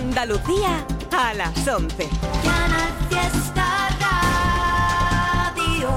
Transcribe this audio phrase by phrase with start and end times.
[0.00, 2.08] Andalucía a las 11.
[2.42, 5.90] Canal Fiesta Radio.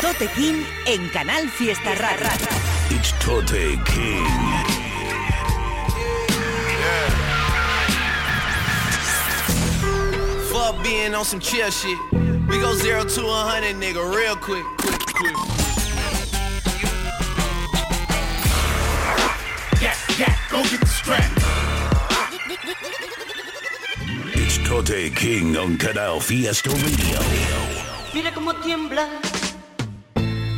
[0.00, 2.26] Tote King en Canal Fiesta Radio.
[2.90, 4.26] It's Tote King.
[10.50, 11.96] Fuck being on some chill shit.
[12.48, 14.64] We go zero to a hundred, nigga, real quick.
[14.76, 15.53] quick, quick.
[24.74, 27.20] Tote King on Canal Fiesta Radio.
[28.12, 29.06] Mira cómo tiembla.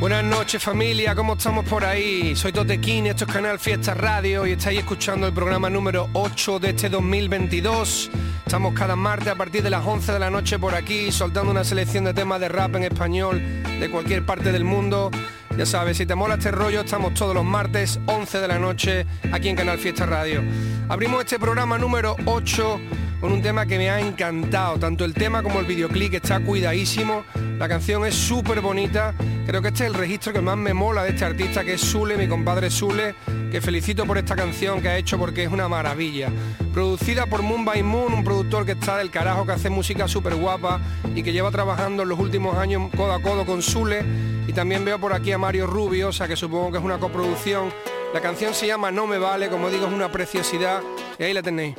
[0.00, 2.34] Buenas noches familia, ¿cómo estamos por ahí?
[2.34, 6.70] Soy Totequín, esto es Canal Fiesta Radio y estáis escuchando el programa número 8 de
[6.70, 8.10] este 2022.
[8.46, 11.62] Estamos cada martes a partir de las 11 de la noche por aquí, soltando una
[11.62, 13.42] selección de temas de rap en español
[13.78, 15.10] de cualquier parte del mundo.
[15.58, 19.04] Ya sabes, si te mola este rollo, estamos todos los martes, 11 de la noche,
[19.30, 20.42] aquí en Canal Fiesta Radio.
[20.88, 22.80] Abrimos este programa número 8
[23.26, 27.24] con un tema que me ha encantado, tanto el tema como el videoclip está cuidadísimo,
[27.58, 31.02] la canción es súper bonita, creo que este es el registro que más me mola
[31.02, 33.16] de este artista que es Sule, mi compadre Sule,
[33.50, 36.28] que felicito por esta canción que ha hecho porque es una maravilla.
[36.72, 40.36] Producida por Moon by Moon, un productor que está del carajo, que hace música súper
[40.36, 40.80] guapa
[41.16, 44.04] y que lleva trabajando en los últimos años codo a codo con Sule,
[44.46, 46.98] y también veo por aquí a Mario Rubio, o sea que supongo que es una
[46.98, 47.72] coproducción.
[48.14, 50.80] La canción se llama No me vale, como digo, es una preciosidad,
[51.18, 51.74] y ahí la tenéis.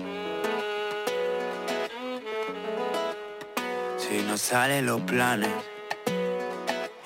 [4.38, 5.50] Salen los planes.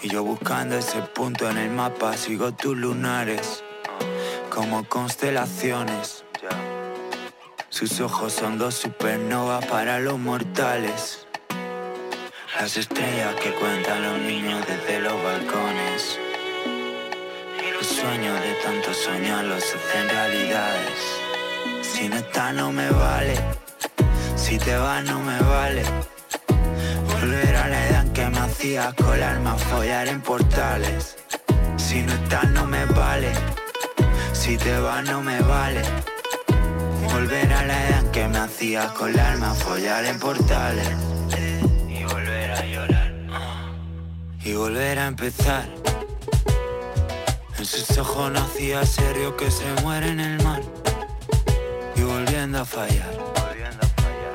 [0.01, 3.63] Y yo buscando ese punto en el mapa Sigo tus lunares.
[4.49, 6.25] Como constelaciones.
[7.69, 11.25] Sus ojos son dos supernovas para los mortales.
[12.59, 16.19] Las estrellas que cuentan los niños desde los balcones.
[17.65, 20.99] Y los sueños de tanto soñar los hacen realidades.
[21.81, 23.35] Si no está no me vale.
[24.35, 26.10] Si te vas no me vale
[28.61, 31.17] hacías colarme a follar en portales.
[31.77, 33.31] Si no estás no me vale,
[34.33, 35.81] si te vas no me vale.
[37.11, 40.87] Volver a la edad en que me hacías colarme a follar en portales.
[41.89, 43.11] Y volver a llorar.
[44.45, 45.65] Y volver a empezar.
[47.57, 50.61] En sus ojos nacía serio que se muere en el mar.
[51.95, 53.11] Y volviendo a fallar.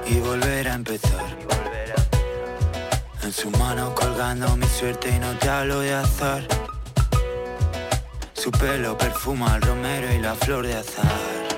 [0.05, 1.47] Y volver a empezar.
[3.27, 6.47] En su mano colgando mi suerte y no te hablo de azar.
[8.35, 11.49] Su pelo perfuma el romero y la flor de azar.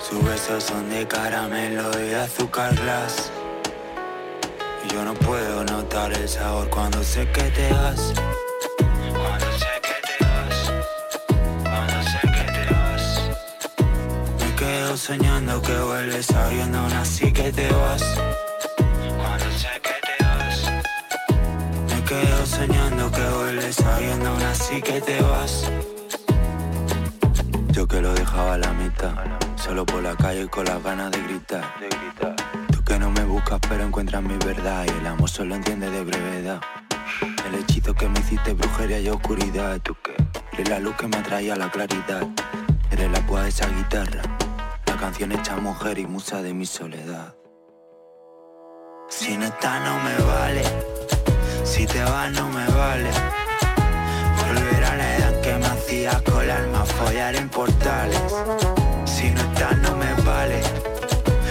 [0.00, 3.30] Sus besos son de caramelo y de azúcar glass.
[4.84, 8.14] Y yo no puedo notar el sabor cuando sé que te vas.
[9.12, 10.72] Cuando sé que te vas.
[11.62, 13.20] Cuando sé que te vas.
[14.40, 18.02] Me quedo soñando que vuelves sabiendo aún así que te vas.
[23.74, 25.70] Sabiendo aún así que te vas.
[27.72, 29.14] Yo que lo dejaba a la mitad
[29.56, 31.64] Solo por la calle con las ganas de gritar.
[32.70, 36.04] Tú que no me buscas pero encuentras mi verdad Y el amor solo entiende de
[36.04, 36.60] brevedad.
[37.46, 39.80] El hechizo que me hiciste brujería y oscuridad.
[39.80, 40.14] Tú que
[40.52, 42.22] eres la luz que me atrae a la claridad.
[42.90, 44.22] Eres la púa de esa guitarra
[44.86, 47.34] La canción hecha mujer y musa de mi soledad.
[49.08, 50.62] Si no está no me vale,
[51.64, 53.33] si te vas no me vale.
[56.98, 58.20] Follar en portales.
[59.04, 60.60] Si no estás no me vale,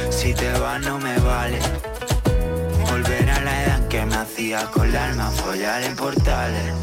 [0.10, 1.60] si te vas no me vale.
[2.90, 6.74] Volver a la edad que me hacías colarme a follar en portales.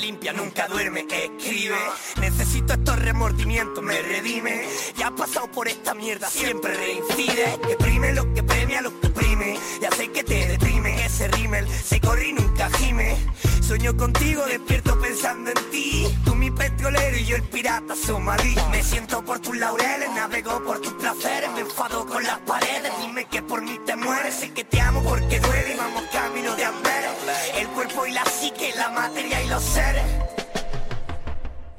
[0.00, 1.76] Limpia nunca duerme, escribe.
[2.20, 4.64] Necesito estos remordimientos, me redime.
[4.96, 7.58] Ya has pasado por esta mierda, siempre reincide.
[7.68, 9.20] Que prime lo que premia, lo que prime.
[9.20, 9.58] sublime.
[9.80, 13.16] Ya sé que te deprime ese rímel, se corre y nunca gime.
[13.62, 16.08] Sueño contigo, despierto pensando en ti.
[16.24, 18.56] Tú mi petrolero y yo el pirata somalí.
[18.70, 20.79] Me siento por tus laureles, navego por
[28.00, 30.04] cuerpo y la psique, la materia y los seres.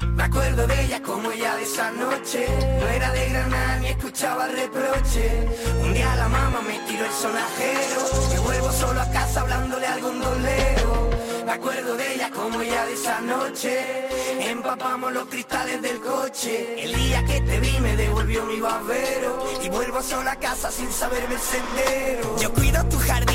[0.02, 2.48] Me acuerdo de ella como ella de esa noche.
[2.80, 5.48] No era de Granada ni escuchaba reproche.
[5.82, 8.02] Un día la mamá me tiró el sonajero.
[8.34, 11.10] Me vuelvo solo a casa hablándole al gondolero.
[11.46, 14.08] Me acuerdo de ella como ella de esa noche.
[14.50, 16.84] Empapamos los cristales del coche.
[16.84, 19.48] El día que te vi me devolvió mi babero.
[19.64, 22.38] Y vuelvo solo a casa sin saberme el sendero.
[22.38, 23.31] Yo cuido tu jardín,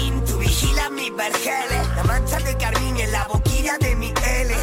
[0.96, 1.82] mis vergeles.
[1.96, 4.54] La mancha de carmín en la boquilla de mi L.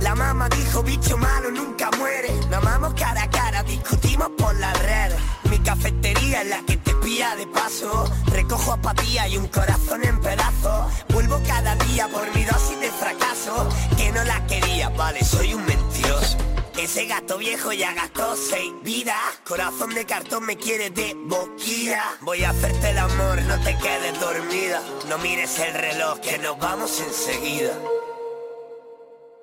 [0.00, 2.32] La mamá dijo bicho malo nunca muere.
[2.48, 5.18] Nos amamos cara a cara, discutimos por las redes.
[5.50, 8.10] Mi cafetería es la que te pilla de paso.
[8.26, 10.86] Recojo apatía y un corazón en pedazos.
[11.10, 13.68] Vuelvo cada día por mi dosis de fracaso.
[13.96, 16.38] Que no la quería, vale, soy un mentiroso.
[16.80, 19.20] Ese gato viejo ya gastó seis vidas.
[19.46, 22.02] Corazón de cartón me quiere de boquilla.
[22.22, 24.82] Voy a hacerte el amor, no te quedes dormida.
[25.06, 27.78] No mires el reloj, que nos vamos enseguida.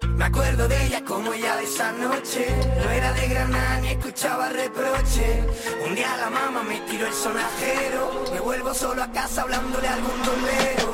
[0.02, 2.48] Me acuerdo de ella como ella de esa noche.
[2.84, 5.44] No era de Granada ni escuchaba reproche.
[5.86, 8.26] Un día la mamá me tiró el sonajero.
[8.34, 10.94] Me vuelvo solo a casa hablándole al gondolero.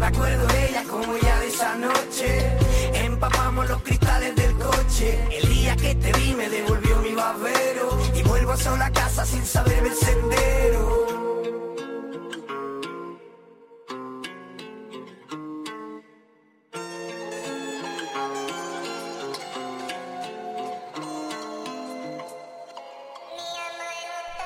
[0.00, 2.65] Me acuerdo de ella como ella de esa noche.
[3.26, 5.18] Empapamos los cristales del coche.
[5.36, 7.98] El día que te vi me devolvió mi babero.
[8.14, 11.06] Y vuelvo a casa sin saberme el sendero.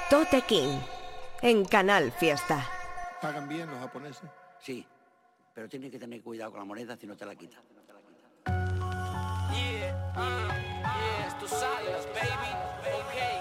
[0.09, 0.79] Tote King,
[1.43, 2.67] en Canal Fiesta.
[3.21, 4.31] ¿Pagan bien los japoneses?
[4.59, 4.87] Sí,
[5.53, 7.61] pero tienes que tener cuidado con la moneda si no te la quitas.
[8.47, 10.49] Yeah, uh,
[10.83, 12.51] yeah, tú sabes, baby.
[13.09, 13.40] Okay.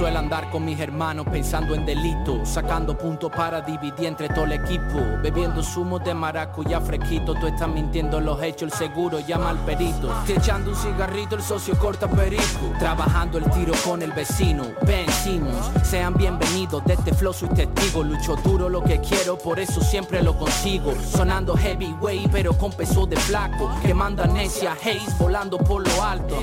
[0.00, 4.52] Suelo andar con mis hermanos pensando en delitos, sacando puntos para dividir entre todo el
[4.52, 9.58] equipo, bebiendo zumo de maracuyá fresquito, tú estás mintiendo los hechos, el seguro llama al
[9.58, 14.64] perito, que echando un cigarrito el socio corta perico, trabajando el tiro con el vecino,
[14.86, 19.60] Ben Simmons, sean bienvenidos, de este flow soy testigo, lucho duro lo que quiero, por
[19.60, 25.58] eso siempre lo consigo, sonando heavyweight pero con peso de flaco, quemando amnesia, haze, volando
[25.58, 26.36] por lo alto,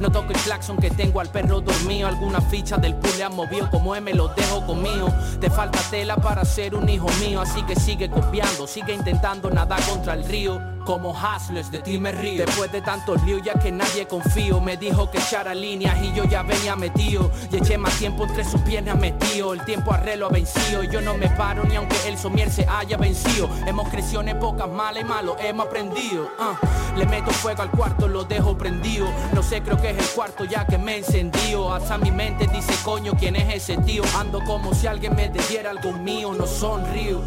[0.00, 3.70] no toco el claxon que tengo al perro dormido, alguna ficha del le han movido
[3.70, 5.08] como M lo dejo conmigo,
[5.40, 9.82] te falta tela para ser un hijo mío, así que sigue copiando, sigue intentando nadar
[9.82, 10.73] contra el río.
[10.84, 14.76] Como Hustlers, de ti me río Después de tantos líos ya que nadie confío Me
[14.76, 17.30] dijo que echara líneas y yo ya venía metido.
[17.50, 19.54] Y eché más tiempo entre sus piernas metido.
[19.54, 20.82] El tiempo a reloj ha vencido.
[20.84, 23.48] Yo no me paro ni aunque el somier se haya vencido.
[23.66, 26.56] Hemos crecido en épocas malas y malos, hemos aprendido ah.
[26.96, 29.06] Le meto fuego al cuarto, lo dejo prendido.
[29.32, 32.72] No sé, creo que es el cuarto ya que me encendió Hasta mi mente dice
[32.84, 34.02] coño, ¿quién es ese tío?
[34.16, 37.22] Ando como si alguien me debiera algo mío, no sonrío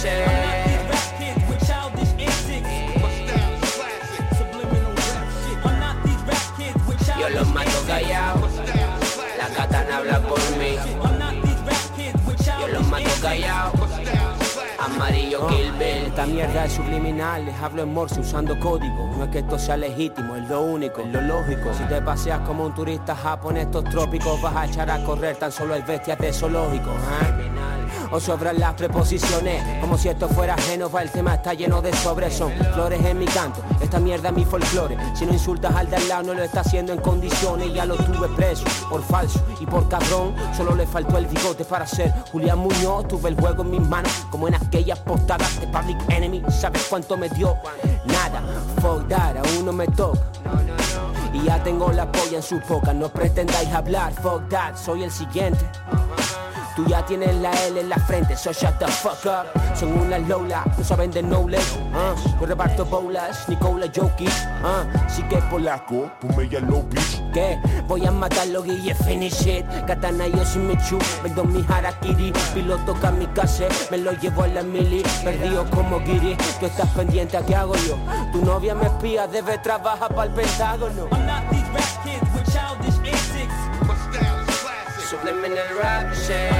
[0.00, 0.08] Yo
[7.28, 8.48] los mato callado.
[9.36, 10.76] La katana habla por mí.
[12.60, 13.72] Yo los mato callado.
[14.78, 16.06] Amarillo Kill Bill.
[16.06, 19.10] Esta mierda es subliminal, les hablo en morse usando código.
[19.18, 21.74] No es que esto sea legítimo, es lo único, es lo lógico.
[21.74, 25.52] Si te paseas como un turista japonés estos trópicos, vas a echar a correr, tan
[25.52, 26.88] solo hay bestias de zoológico.
[26.90, 27.49] ¿ah?
[28.12, 31.92] O sobran las preposiciones, como si esto fuera ajeno, va el tema está lleno de
[31.92, 33.62] sobres, son flores en mi canto.
[33.80, 34.96] Esta mierda es mi folclore.
[35.14, 37.72] Si no insultas al de al lado, no lo está haciendo en condiciones.
[37.72, 40.34] Ya lo tuve preso por falso y por cabrón.
[40.56, 43.06] Solo le faltó el bigote para ser Julián Muñoz.
[43.06, 46.42] Tuve el juego en mis manos, como en aquellas postadas de Public Enemy.
[46.50, 47.56] ¿Sabes cuánto me dio?
[48.06, 48.42] Nada,
[48.80, 50.20] fuck that, aún no me toca.
[51.32, 55.12] Y ya tengo la polla en su boca, no pretendáis hablar, fuck that, soy el
[55.12, 55.64] siguiente.
[56.80, 59.76] Tú ya tienes la L en la frente, so shut the fuck up.
[59.76, 61.76] Son unas Lola, no saben de knowledge.
[61.92, 64.28] Uh, yo reparto bolas, Nicola Jokic.
[64.62, 67.20] Uh, sí que polaco, ponme ya low bitch.
[67.34, 67.60] ¿Qué?
[67.86, 69.66] Voy a matarlo, Guille, finish it.
[69.86, 72.32] Katana yo sin mi chu, vendo mi harakiri.
[72.54, 75.02] Piloto kamikaze, me lo llevo a la mili.
[75.22, 77.98] Perdido como Giri, tú estás pendiente a qué hago yo.
[78.32, 81.08] Tu novia me espía, debe trabajar para el pentágono.
[85.48, 86.50] Rap shit.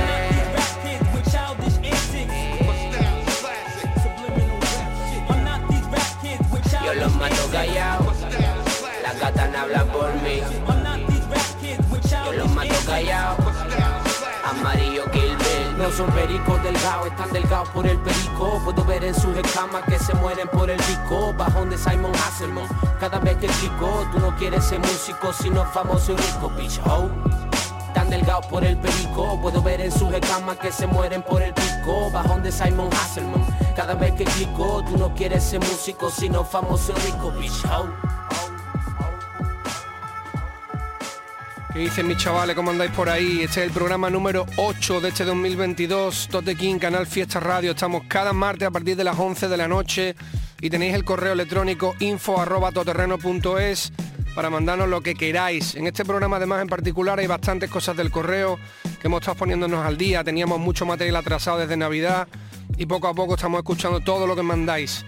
[6.85, 9.21] Yo los mato is la classic.
[9.21, 10.41] katana habla por mí.
[12.25, 13.37] Yo los mato classic.
[14.45, 15.79] amarillo Kill Bill.
[15.79, 18.61] No son pericos delgados, están delgados por el perico.
[18.65, 21.35] Puedo ver en sus escamas que se mueren por el pico.
[21.35, 22.67] Bajón de Simon Hasselman,
[22.99, 24.07] cada vez que explico.
[24.13, 27.40] Tú no quieres ser músico, sino famoso y rico, bitch ho.
[28.11, 32.11] Delgados por el perico, puedo ver en sus escamas que se mueren por el pico.
[32.11, 34.85] Bajón de Simon Hasselman, cada vez que explico.
[34.85, 37.63] Tú no quieres ser músico, sino famoso y rico, bitch.
[41.73, 42.57] ¿Qué dicen mis chavales?
[42.57, 43.43] ¿Cómo andáis por ahí?
[43.43, 47.71] Este es el programa número 8 de este 2022, Tote King, Canal Fiesta Radio.
[47.71, 50.17] Estamos cada martes a partir de las 11 de la noche
[50.61, 53.93] y tenéis el correo electrónico info arroba toterreno.es
[54.35, 55.75] para mandarnos lo que queráis.
[55.75, 58.59] En este programa además en particular hay bastantes cosas del correo
[59.01, 60.25] que hemos estado poniéndonos al día.
[60.25, 62.29] Teníamos mucho material atrasado desde Navidad
[62.77, 65.05] y poco a poco estamos escuchando todo lo que mandáis.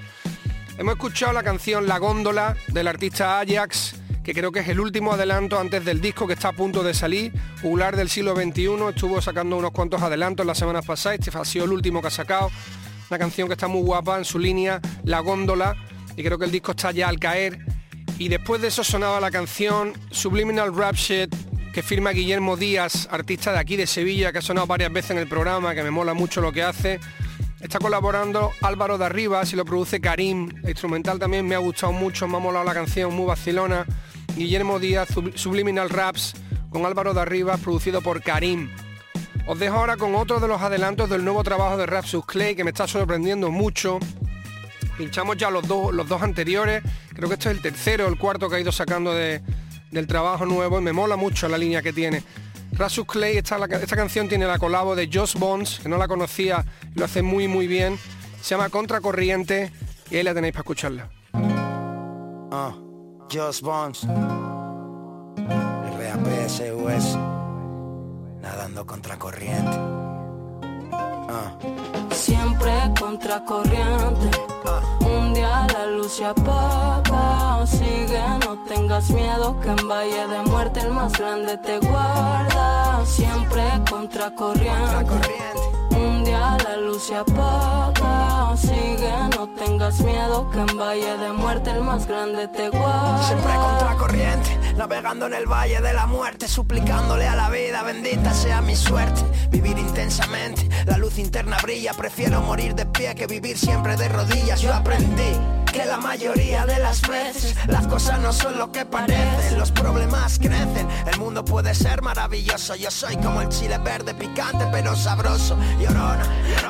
[0.79, 5.13] Hemos escuchado la canción La Góndola del artista Ajax, que creo que es el último
[5.13, 7.33] adelanto antes del disco que está a punto de salir.
[7.61, 11.19] Juglar del siglo XXI estuvo sacando unos cuantos adelantos las semanas pasadas.
[11.19, 12.51] Este ha sido el último que ha sacado.
[13.11, 15.77] Una canción que está muy guapa en su línea, La Góndola.
[16.17, 17.59] Y creo que el disco está ya al caer.
[18.23, 21.35] Y después de eso sonaba la canción Subliminal Rap Shit,
[21.75, 25.19] que firma Guillermo Díaz, artista de aquí de Sevilla, que ha sonado varias veces en
[25.19, 27.01] el programa, que me mola mucho lo que hace.
[27.61, 30.51] Está colaborando Álvaro de Arribas y lo produce Karim.
[30.63, 33.87] El instrumental también me ha gustado mucho, me ha molado la canción, muy vacilona.
[34.37, 36.35] Guillermo Díaz, Sub- Subliminal Raps,
[36.71, 38.71] con Álvaro de Arribas, producido por Karim.
[39.49, 42.63] Os dejo ahora con otro de los adelantos del nuevo trabajo de Rapsus Clay, que
[42.63, 43.99] me está sorprendiendo mucho.
[44.99, 46.83] Pinchamos ya los dos, los dos anteriores.
[47.15, 49.41] Creo que este es el tercero el cuarto que ha ido sacando de-
[49.91, 52.23] del trabajo nuevo y me mola mucho la línea que tiene.
[52.73, 56.65] Rasus Clay, esta, esta canción tiene la colabo de Joss Bones, que no la conocía,
[56.95, 57.99] lo hace muy muy bien.
[58.41, 59.71] Se llama Contracorriente
[60.11, 61.11] y ahí la tenéis para escucharla.
[62.51, 62.75] Ah,
[63.31, 64.07] Just Bones.
[65.99, 67.17] RAPSUS.
[68.41, 69.77] Nadando contra corriente.
[72.23, 74.31] Ah, Siempre contracorriente.
[75.01, 77.67] Un día la luz se apaga.
[77.67, 83.05] Sigue, no tengas miedo que en Valle de Muerte el más grande te guarda.
[83.07, 85.03] Siempre contracorriente.
[85.91, 88.57] Un día la luz se apaga.
[88.57, 93.19] Sigue, no tengas miedo que en Valle de Muerte el más grande te guarda.
[95.13, 99.21] En el valle de la muerte, suplicándole a la vida, bendita sea mi suerte.
[99.51, 104.63] Vivir intensamente, la luz interna brilla, prefiero morir de pie que vivir siempre de rodillas.
[104.63, 109.59] Yo aprendí que la mayoría de las veces las cosas no son lo que parecen,
[109.59, 110.87] los problemas crecen.
[111.11, 115.57] El mundo puede ser maravilloso, yo soy como el chile verde picante pero sabroso.
[115.81, 116.27] Llorona,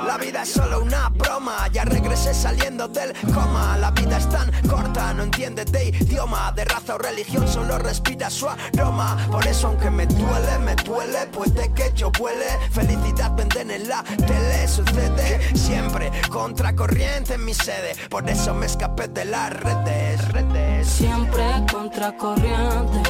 [0.06, 3.76] la vida es solo una broma, ya regresé saliendo del coma.
[3.78, 8.30] La vida es tan corta, no entiendes de idioma, de raza o religión, solo respira
[8.30, 9.16] su aroma.
[9.30, 12.47] Por eso aunque me duele, me duele, puede que yo vuele.
[12.71, 17.97] Felicidad venden en la tele, sucede siempre contracorriente en mi sede.
[18.09, 20.87] Por eso me escapé de las redes, redes.
[20.87, 23.02] Siempre contracorriente.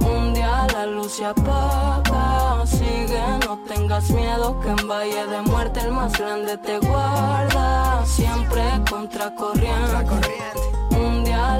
[0.00, 2.66] Un día la luz se apaga.
[2.66, 8.04] Sigue, no tengas miedo que en Valle de Muerte el más grande te guarda.
[8.06, 9.70] Siempre contracorriente.
[9.90, 10.79] Día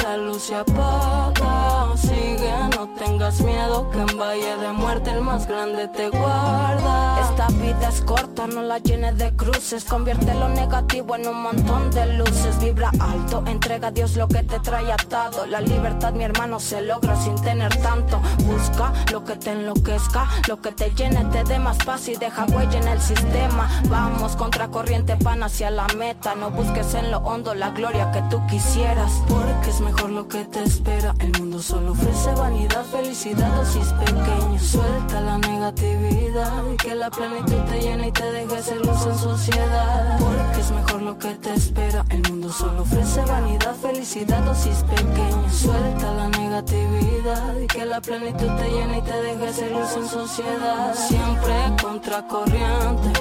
[0.02, 1.97] la luz se apaga.
[1.97, 7.21] Sigue, no tengas miedo que en Valle de Muerte el más grande te guarda.
[7.21, 9.85] Esta vida es corta, no la llenes de cruces.
[9.85, 12.59] Convierte lo negativo en un montón de luces.
[12.61, 15.47] Vibra alto, entrega a Dios lo que te trae atado.
[15.47, 18.21] La libertad, mi hermano, se logra sin tener tanto.
[18.45, 22.45] Busca lo que te enloquezca, lo que te llene, te dé más paz y deja
[22.47, 23.69] huella en el sistema.
[23.88, 26.35] Vamos contra corriente, pan hacia la meta.
[26.35, 29.12] No busques en lo hondo la gloria que tú quisieras.
[29.28, 31.15] Porque es mejor lo que te espera.
[31.19, 34.63] El mundo solo ofrece vanidad, felicidad, dosis pequeños.
[34.63, 39.19] Suelta la negatividad y que la plenitud te llene y te deje ser luz en
[39.19, 40.19] sociedad.
[40.19, 42.05] Porque es mejor lo lo que te espera.
[42.11, 45.55] El mundo solo ofrece vanidad, felicidad, dosis pequeñas.
[45.55, 50.09] Suelta la negatividad y que la plenitud te llene y te deje ser luz en
[50.09, 50.95] sociedad.
[50.95, 53.13] Siempre contracorriente.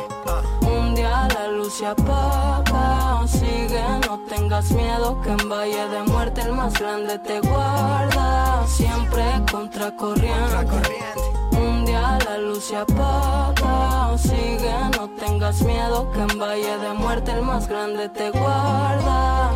[0.62, 2.99] Un día la luz se apaga.
[3.30, 8.66] Sigue, no tengas miedo que en Valle de Muerte el más grande te guarda.
[8.68, 11.22] Siempre contracorriente.
[11.52, 14.18] Un día la luz se apaga.
[14.18, 19.49] Sigue, no tengas miedo que en Valle de Muerte el más grande te guarda.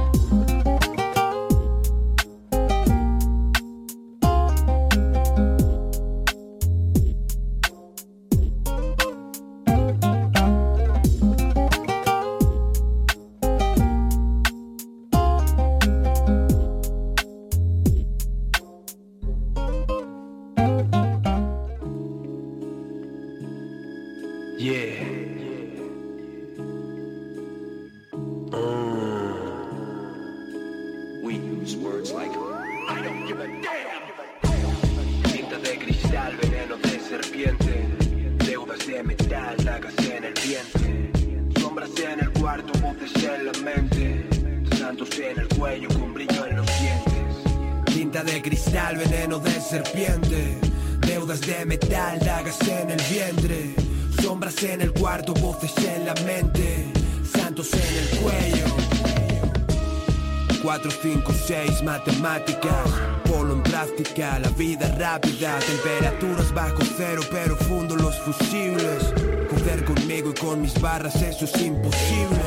[65.19, 65.59] Vida rápida.
[65.59, 69.13] Temperaturas bajo cero, pero fundo los fusibles.
[69.49, 72.41] Joder conmigo y con mis barras, eso es imposible.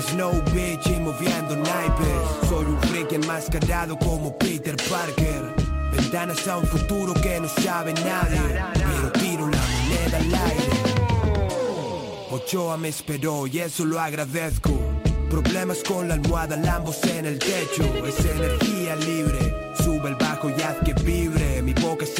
[0.00, 2.48] Snow Beach y moviendo naipes.
[2.48, 5.54] Soy un freak enmascarado como Peter Parker.
[5.92, 8.40] Ventanas a un futuro que no sabe nadie.
[8.74, 10.68] Pero tiro la moneda al aire.
[12.30, 14.70] Ochoa me esperó y eso lo agradezco.
[15.30, 17.82] Problemas con la almohada, lambos en el techo.
[18.06, 19.47] Es energía libre.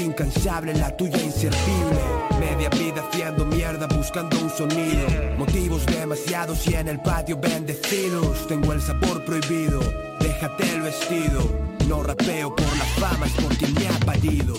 [0.01, 2.01] Incansable, la tuya inservible.
[2.39, 5.07] Media vida haciendo mierda, buscando un sonido.
[5.37, 8.47] Motivos demasiados y en el patio bendecidos.
[8.47, 9.81] Tengo el sabor prohibido.
[10.21, 11.41] Déjate el vestido.
[11.89, 14.55] No rapeo por la fama, es porque me ha parido.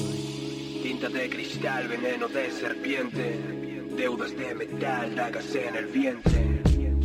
[0.81, 3.39] Tinta de cristal, veneno de serpiente.
[3.95, 6.61] Deudas de metal, dagas en el vientre.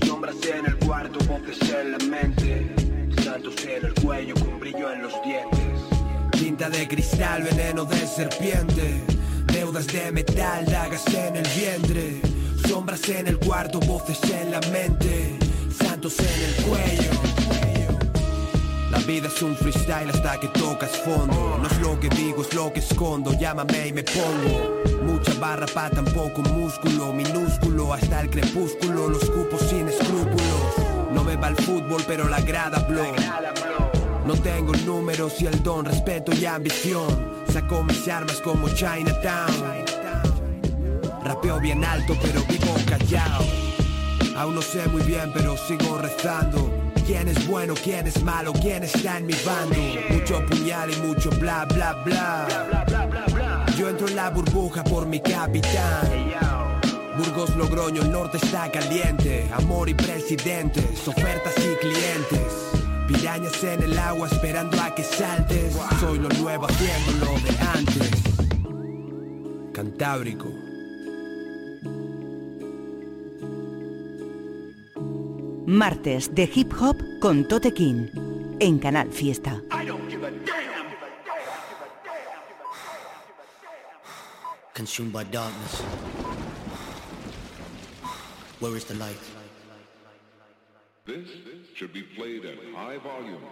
[0.06, 2.74] Sombras en el cuarto, voces en la mente.
[3.22, 5.93] Santos en el cuello, con brillo en los dientes.
[6.36, 9.04] Tinta de cristal, veneno de serpiente.
[9.46, 12.20] Deudas de metal, dagas en el vientre.
[12.68, 15.38] Sombras en el cuarto, voces en la mente.
[15.78, 17.10] Santos en el cuello.
[18.90, 21.58] La vida es un freestyle hasta que tocas fondo.
[21.60, 23.32] No es lo que digo, es lo que escondo.
[23.38, 24.82] Llámame y me pongo.
[25.04, 27.12] Mucha barra pa' tan poco músculo.
[27.12, 29.08] Minúsculo hasta el crepúsculo.
[29.08, 30.74] Los cupos sin escrúpulos.
[31.12, 33.14] No me va el fútbol, pero la grada blow.
[34.26, 37.44] No tengo números y el don, respeto y ambición.
[37.52, 39.84] Saco mis armas como Chinatown.
[41.22, 43.44] Rapeo bien alto, pero vivo callado.
[44.36, 46.70] Aún no sé muy bien, pero sigo rezando.
[47.06, 49.76] ¿Quién es bueno, quién es malo, quién está en mi bando?
[50.08, 53.66] Mucho puñal y mucho bla bla bla.
[53.76, 56.32] Yo entro en la burbuja por mi capitán.
[57.18, 59.46] Burgos, Logroño, el norte está caliente.
[59.54, 62.63] Amor y presidentes, ofertas y clientes.
[63.14, 65.76] Pirañas en el agua esperando a que saltes.
[66.00, 68.10] Soy lo nuevo haciendo lo de antes.
[69.72, 70.48] Cantábrico.
[75.66, 78.08] Martes de hip hop con Tote King
[78.58, 79.62] en Canal Fiesta.
[84.74, 85.82] Consumed by darkness.
[88.60, 89.43] Where is the light?
[91.06, 91.28] This
[91.74, 93.42] should be played at high volume.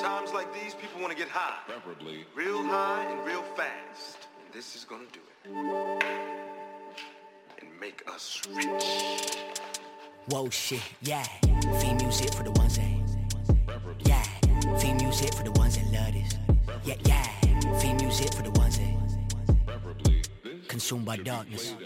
[0.00, 1.58] Times like these, people want to get high.
[1.68, 2.24] Preferably.
[2.34, 4.26] Real high and real fast.
[4.44, 6.02] And this is going to do it.
[7.60, 9.36] And make us rich.
[10.26, 11.22] Whoa, shit, yeah.
[11.78, 12.90] Theme music for the ones that.
[14.00, 14.24] Yeah.
[14.78, 16.34] Theme music for the ones that love this.
[16.84, 17.28] Yeah, yeah.
[17.78, 18.88] Theme music for the ones that.
[20.66, 21.76] Consumed by darkness.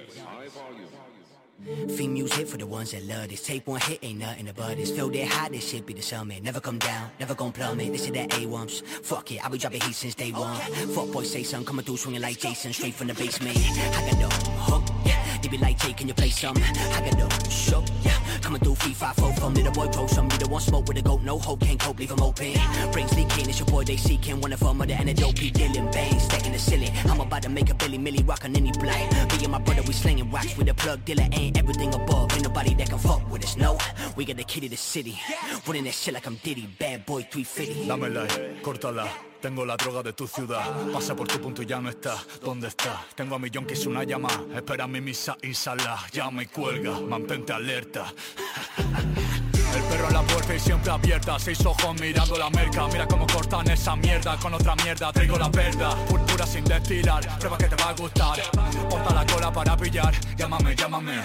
[1.64, 3.42] Theme music for the ones that love this.
[3.42, 4.90] Tape one hit, ain't nothing about this.
[4.90, 6.42] Feel that hot, this shit be the summit.
[6.42, 7.92] Never come down, never gon' plummet.
[7.92, 8.84] This is that A1s.
[8.84, 10.54] Fuck it, I be dropping heat since day one.
[10.94, 13.56] Fuck boy, say something, coming through swinging like Jason, straight from the basement.
[13.56, 15.38] I got no hook, yeah.
[15.40, 16.56] They be like, Jay, can you play some?
[16.58, 18.18] I got no show, yeah.
[18.46, 20.28] Coming through free five four from little boy pro some.
[20.28, 22.52] Don't want smoke with a goat, no hope, can't cope, leave him open.
[22.92, 24.40] Brains leaking, it's your boy they seeking.
[24.40, 25.50] One of them are the antidote, P.
[25.50, 26.92] Dylan Bane, stacking the ceiling.
[27.06, 29.12] I'm about to make a Billy Millie rock on any blind.
[29.32, 32.32] Me and my brother, we slinging rocks with a plug dealer, ain't everything above.
[32.34, 33.78] Ain't nobody that can fuck with us, no.
[34.14, 35.18] We got the kid of the city.
[35.66, 36.68] Running that shit like I'm Diddy.
[36.78, 37.88] Bad boy 350.
[37.88, 38.28] Dámela,
[38.62, 39.08] córtala.
[39.46, 40.60] Tengo la droga de tu ciudad.
[40.92, 42.16] Pasa por tu punto y ya no está.
[42.42, 43.06] ¿Dónde está?
[43.14, 44.28] Tengo a mi yonkis una llama.
[44.52, 46.04] Espera mi misa y sala.
[46.10, 46.98] Llama y cuelga.
[46.98, 48.12] Mantente alerta.
[48.76, 53.24] El perro en la puerta y siempre abierta Seis ojos mirando la merca Mira cómo
[53.26, 57.76] cortan esa mierda Con otra mierda traigo la verdad Púrpura sin destilar Prueba que te
[57.76, 58.40] va a gustar
[58.88, 61.20] Ponta la cola para pillar Llámame, llámame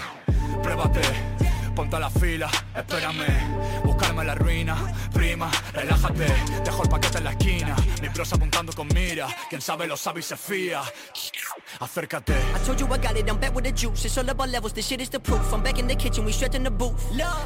[0.62, 4.76] Pruébate Ponte a la fila, espérame Buscarme la ruina,
[5.14, 6.26] prima, relájate
[6.64, 10.20] Dejo el paquete en la esquina Mi prosa apuntando con mira Quien sabe lo sabe
[10.20, 10.82] y se fía
[11.80, 14.04] Acércate I told you I got it, I'm back with the juice.
[14.06, 15.54] It's all about levels, this shit is the proof.
[15.54, 16.94] I'm back in the kitchen, we stretching the booth.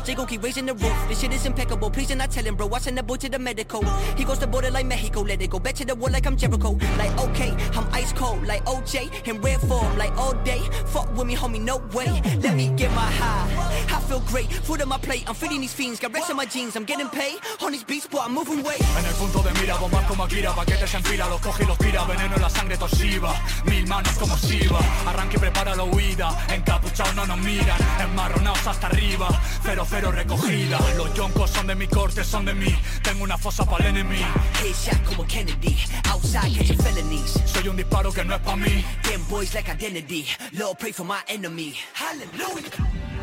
[0.04, 1.08] Jay gon' keep raising the roof.
[1.08, 1.92] This shit is impeccable.
[1.92, 2.70] Please and I tell him, bro.
[2.74, 3.84] I send the boy to the medical.
[4.18, 5.60] He goes to border like Mexico, let it go.
[5.60, 6.72] Back to the wall like I'm Jericho.
[6.98, 9.28] Like okay, I'm ice cold, like OJ.
[9.28, 10.62] In red form, like all day.
[10.88, 12.22] Fuck with me, homie, no way.
[12.42, 13.96] Let me get my high.
[13.96, 15.24] I feel great, food on my plate.
[15.28, 16.76] I'm feeding these fiends, got rest in my jeans.
[16.76, 18.20] I'm getting paid on these beats, boy.
[18.20, 18.82] I'm moving weight.
[18.98, 21.78] En el punto de mira, bombas como Akira Paquetes en fila, los coge y los
[21.78, 23.34] tira Veneno en la sangre toshiba
[23.66, 28.88] Mil manos como Shiva Arranque y prepara la huida Encapuchados no nos miran Enmarronados hasta
[28.88, 29.28] arriba
[29.64, 33.66] Cero cero recogida Los yoncos son de mi corte, son de mí Tengo una fosa
[33.66, 34.24] para el enemy
[34.62, 35.78] Headshot como Kennedy.
[36.12, 37.40] Outside catching felonies.
[37.46, 40.26] Soy un disparo que no es pa' mí Them boys like identity.
[40.54, 41.76] Lord, pray for my enemy.
[41.94, 43.15] Hallelujah.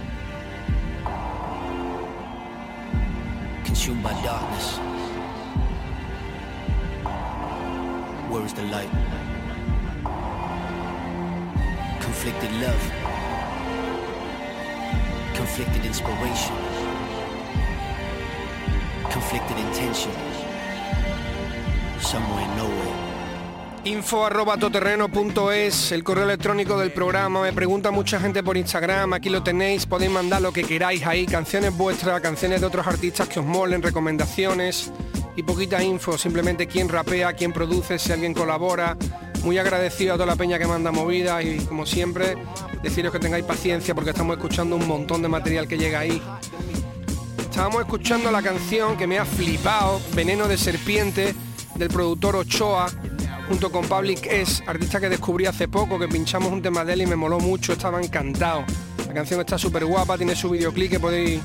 [3.72, 4.76] Consumed by darkness.
[8.28, 8.90] Where is the light?
[11.98, 12.82] Conflicted love.
[15.34, 16.54] Conflicted inspiration.
[19.10, 20.12] Conflicted intention.
[21.98, 23.11] Somewhere, nowhere.
[23.84, 27.42] Info arroba el correo electrónico del programa.
[27.42, 31.26] Me pregunta mucha gente por Instagram, aquí lo tenéis, podéis mandar lo que queráis ahí,
[31.26, 34.92] canciones vuestras, canciones de otros artistas que os molen, recomendaciones
[35.34, 38.96] y poquita info, simplemente quién rapea, quién produce, si alguien colabora.
[39.42, 42.36] Muy agradecido a toda la peña que manda movida y como siempre,
[42.84, 46.22] deciros que tengáis paciencia porque estamos escuchando un montón de material que llega ahí.
[47.40, 51.34] Estábamos escuchando la canción que me ha flipado, Veneno de Serpiente,
[51.74, 52.86] del productor Ochoa,
[53.52, 57.02] junto con Public S, artista que descubrí hace poco, que pinchamos un tema de él
[57.02, 58.64] y me moló mucho, estaba encantado.
[59.06, 61.42] La canción está súper guapa, tiene su videoclip que podéis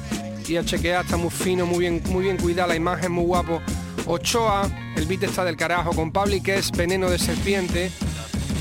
[0.47, 3.61] ir a chequear, está muy fino, muy bien, muy bien cuidada, la imagen muy guapo.
[4.05, 7.91] Ochoa, el beat está del carajo, con Public S, Veneno de Serpiente.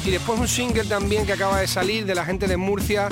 [0.04, 3.08] Y después un single también que acaba de salir de la gente de Murcia,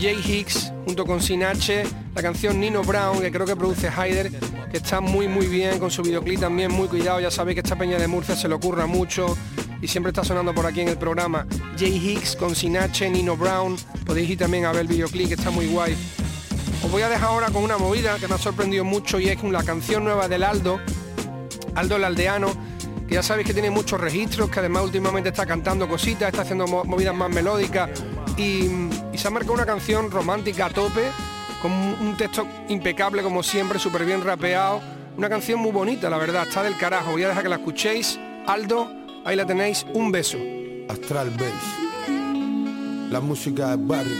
[0.00, 1.84] Jay Hicks, junto con Sinache,
[2.16, 4.32] la canción Nino Brown, que creo que produce Hyder,
[4.78, 7.98] está muy muy bien, con su videoclip también muy cuidado, ya sabéis que esta peña
[7.98, 9.36] de Murcia se le ocurra mucho
[9.80, 11.46] y siempre está sonando por aquí en el programa.
[11.78, 15.50] Jay Hicks con Sinache, Nino Brown, podéis ir también a ver el videoclip que está
[15.50, 15.96] muy guay.
[16.84, 19.42] Os voy a dejar ahora con una movida que me ha sorprendido mucho y es
[19.42, 20.80] la canción nueva del Aldo,
[21.74, 22.48] Aldo el Aldeano,
[23.08, 26.66] que ya sabéis que tiene muchos registros, que además últimamente está cantando cositas, está haciendo
[26.66, 27.90] mo- movidas más melódicas
[28.36, 28.66] y,
[29.12, 31.02] y se ha marcado una canción romántica a tope,
[31.62, 34.80] con un texto impecable como siempre, súper bien rapeado,
[35.16, 38.18] una canción muy bonita, la verdad, está del carajo, voy a dejar que la escuchéis,
[38.46, 38.90] Aldo,
[39.24, 40.38] ahí la tenéis, un beso.
[40.88, 43.10] Astral Bass.
[43.10, 44.16] La música del barrio.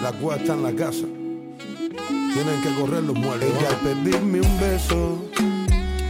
[0.00, 1.04] La cueva está en la casa.
[1.98, 3.48] Tienen que correr los muertos.
[3.48, 5.24] Ella al pedirme un beso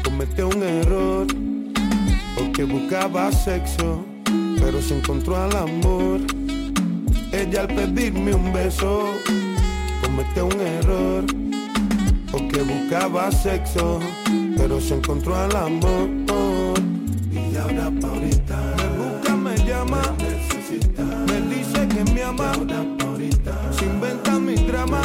[0.04, 1.26] cometió un error.
[2.36, 4.04] Porque buscaba sexo,
[4.60, 6.20] pero se encontró al amor.
[7.32, 9.08] Ella al pedirme un beso
[10.04, 11.24] cometió un error.
[12.30, 14.00] Porque buscaba sexo,
[14.56, 16.08] pero se encontró al amor.
[17.32, 20.02] Y ahora pa' ahorita me busca, me llama,
[21.26, 22.52] me dice que me ama,
[23.78, 25.02] se inventa mi drama,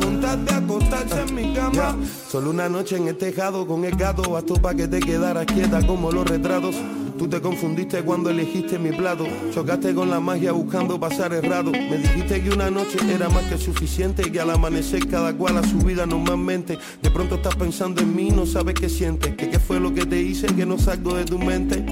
[0.00, 1.96] contate a acostarse en mi cama.
[2.30, 5.86] Solo una noche en el tejado con el gato bastó pa' que te quedaras quieta
[5.86, 6.76] como los retratos.
[7.18, 11.72] Tú te confundiste cuando elegiste mi plato, chocaste con la magia buscando pasar el rato.
[11.72, 15.58] Me dijiste que una noche era más que suficiente y que al amanecer cada cual
[15.58, 16.78] a su vida normalmente.
[17.02, 20.06] De pronto estás pensando en mí, no sabes qué sientes, que qué fue lo que
[20.06, 21.84] te hice que no salgo de tu mente.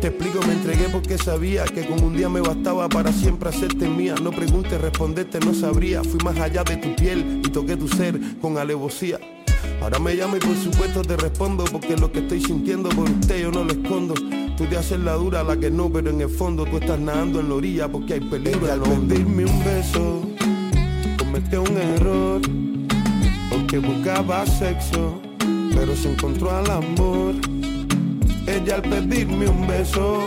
[0.00, 3.88] Te explico, me entregué porque sabía que con un día me bastaba para siempre hacerte
[3.88, 4.14] mía.
[4.22, 6.04] No preguntes, responderte no sabría.
[6.04, 9.18] Fui más allá de tu piel y toqué tu ser con alevosía.
[9.80, 13.42] Ahora me llamo y por supuesto te respondo porque lo que estoy sintiendo por usted
[13.42, 13.72] yo no lo
[14.72, 14.78] escondo.
[14.78, 17.40] Tú te haces la dura, la que no, pero en el fondo tú estás nadando
[17.40, 18.66] en la orilla porque hay peligro.
[18.66, 20.22] Ella al pedirme un beso
[21.18, 22.40] cometió un error
[23.50, 25.20] porque buscaba sexo,
[25.74, 27.34] pero se encontró al amor.
[28.46, 30.20] Ella al pedirme un beso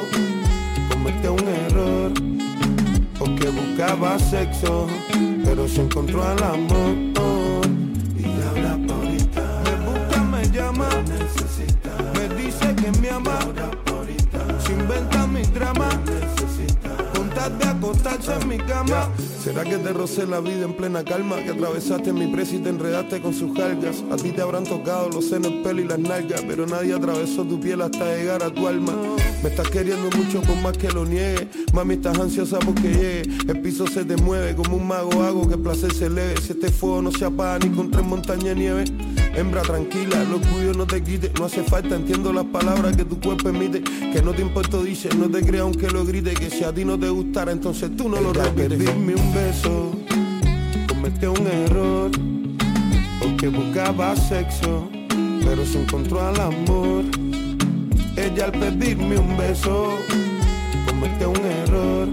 [0.90, 2.12] cometió un error
[3.18, 4.88] porque buscaba sexo,
[5.44, 7.15] pero se encontró al amor.
[18.16, 19.10] Acostarse en mi cama.
[19.44, 21.38] ¿Será que te rocé la vida en plena calma?
[21.38, 24.04] Que atravesaste mi presa y te enredaste con sus jalgas.
[24.12, 27.44] A ti te habrán tocado los senos, el pelo y las nalgas, pero nadie atravesó
[27.46, 28.94] tu piel hasta llegar a tu alma.
[29.44, 31.48] Me estás queriendo mucho por más que lo niegue.
[31.74, 33.22] Mami, estás ansiosa porque llegue.
[33.48, 36.40] El piso se te mueve como un mago hago que el placer se eleve.
[36.42, 38.86] Si este fuego no se apaga ni con tres montañas de nieve.
[39.36, 43.20] Hembra tranquila, lo cuyo no te quite, no hace falta, entiendo las palabras que tu
[43.20, 46.64] cuerpo emite, que no te importa dice, no te creas aunque lo grite, que si
[46.64, 48.78] a ti no te gustara, entonces tú no lo repites.
[48.78, 49.92] Pedirme un beso,
[50.88, 52.12] cometió un error,
[53.20, 54.90] porque buscaba sexo,
[55.44, 57.04] pero se encontró al amor.
[58.16, 59.98] Ella al pedirme un beso,
[60.88, 62.08] cometió un error,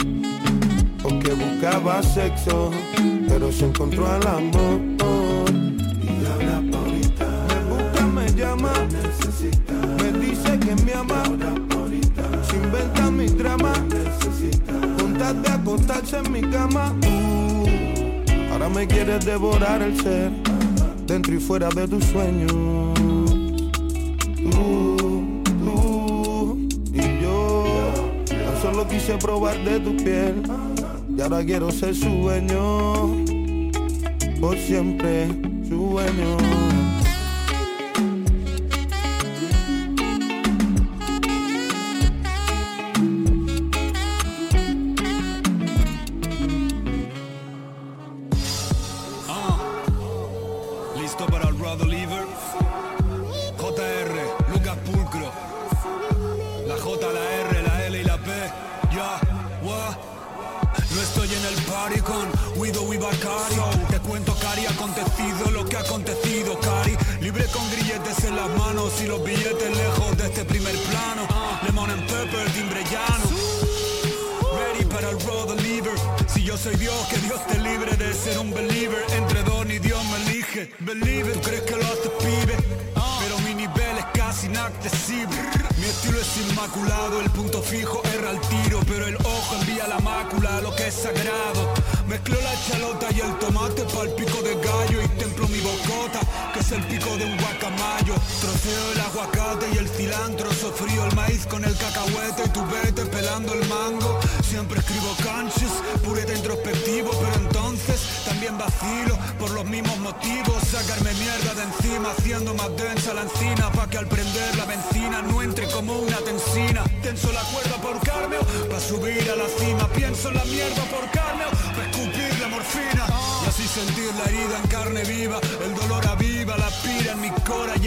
[1.01, 2.73] porque buscaba sexo,
[3.29, 5.22] pero se encontró al amor.
[8.63, 8.73] Llama,
[9.99, 11.23] me dice que me ama,
[12.49, 13.73] se inventa mi drama,
[14.99, 16.95] con tal de acostarse en mi cama.
[17.07, 20.31] Uh, ahora me quieres devorar el ser,
[21.07, 22.53] dentro y fuera de tus sueños.
[24.51, 24.97] Tú,
[25.65, 27.65] tú y yo,
[28.27, 30.43] tan solo quise probar de tu piel,
[31.17, 33.25] y ahora quiero ser su dueño,
[34.41, 35.29] por siempre
[35.69, 37.02] su dueño.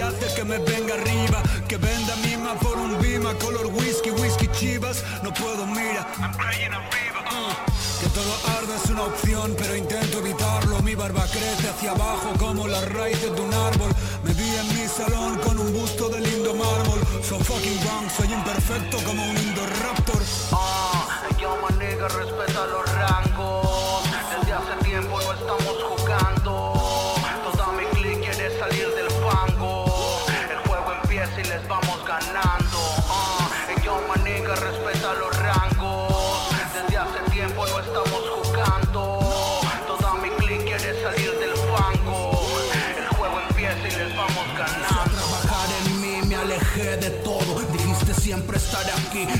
[0.05, 1.41] Cora y hace que me venga arriba.
[1.67, 5.03] Que venda misma por un bima, color whisky, whisky chivas.
[5.23, 6.07] No puedo, mira.
[6.19, 10.81] Uh, que todo arda es una opción, pero intento evitarlo.
[10.81, 13.91] Mi barba crece hacia abajo como las raíces de un árbol.
[14.23, 16.99] Me vi en mi salón con un busto de lindo mármol.
[17.23, 20.21] So fucking wrong, soy imperfecto como un Indoraptor.
[20.51, 22.44] Ah, yo maniga, respeta los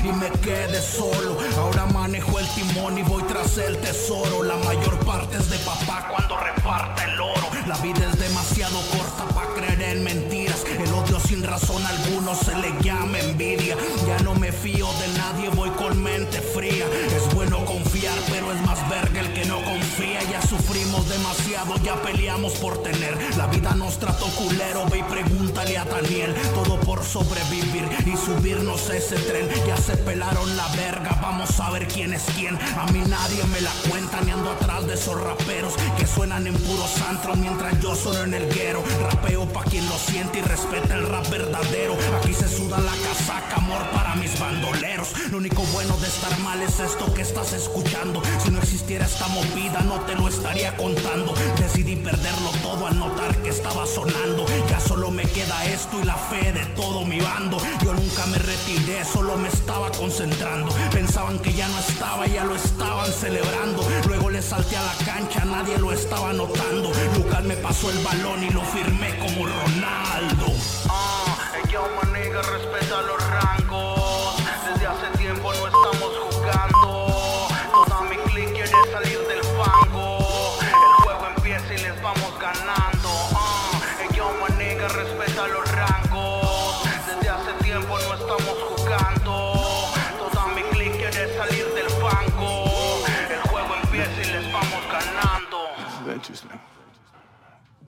[0.04, 1.36] y me quedé solo.
[1.58, 4.42] Ahora manejo el timón y voy tras el tesoro.
[4.42, 7.50] La mayor parte es de papá cuando reparte el oro.
[7.66, 10.64] La vida es demasiado corta para creer en mentiras.
[10.78, 13.76] El odio sin razón alguno se le llama envidia.
[14.06, 16.86] Ya no me fío de nadie, voy con mente fría.
[17.16, 17.85] Es bueno confiar,
[18.28, 20.22] pero es más verga el que no confía.
[20.30, 23.16] Ya sufrimos demasiado, ya peleamos por tener.
[23.36, 26.34] La vida nos trató culero, ve y pregúntale a Daniel.
[26.54, 29.48] Todo por sobrevivir y subirnos ese tren.
[29.66, 32.58] Ya se pelaron la verga, vamos a ver quién es quién.
[32.76, 36.54] A mí nadie me la cuenta, ni ando atrás de esos raperos que suenan en
[36.54, 38.82] puros antros mientras yo sueno en el guero.
[39.10, 41.96] Rapeo pa' quien lo siente y respeta el rap verdadero.
[42.20, 45.08] Aquí se suda la casaca, amor para mis bandoleros.
[45.30, 48.22] Lo único bueno de estar mal es esto que estás escuchando.
[48.42, 51.34] Si no existiera esta movida, no te lo estaría contando.
[51.58, 54.46] Decidí perderlo todo al notar que estaba sonando.
[54.70, 57.58] Ya solo me queda esto y la fe de todo mi bando.
[57.84, 60.72] Yo nunca me retiré, solo me estaba concentrando.
[60.92, 63.84] Pensaban que ya no estaba, ya lo estaban celebrando.
[64.06, 66.92] Luego le salté a la cancha, nadie lo estaba notando.
[67.16, 70.46] Lucas me pasó el balón y lo firmé como Ronaldo.
[70.88, 71.16] Ah,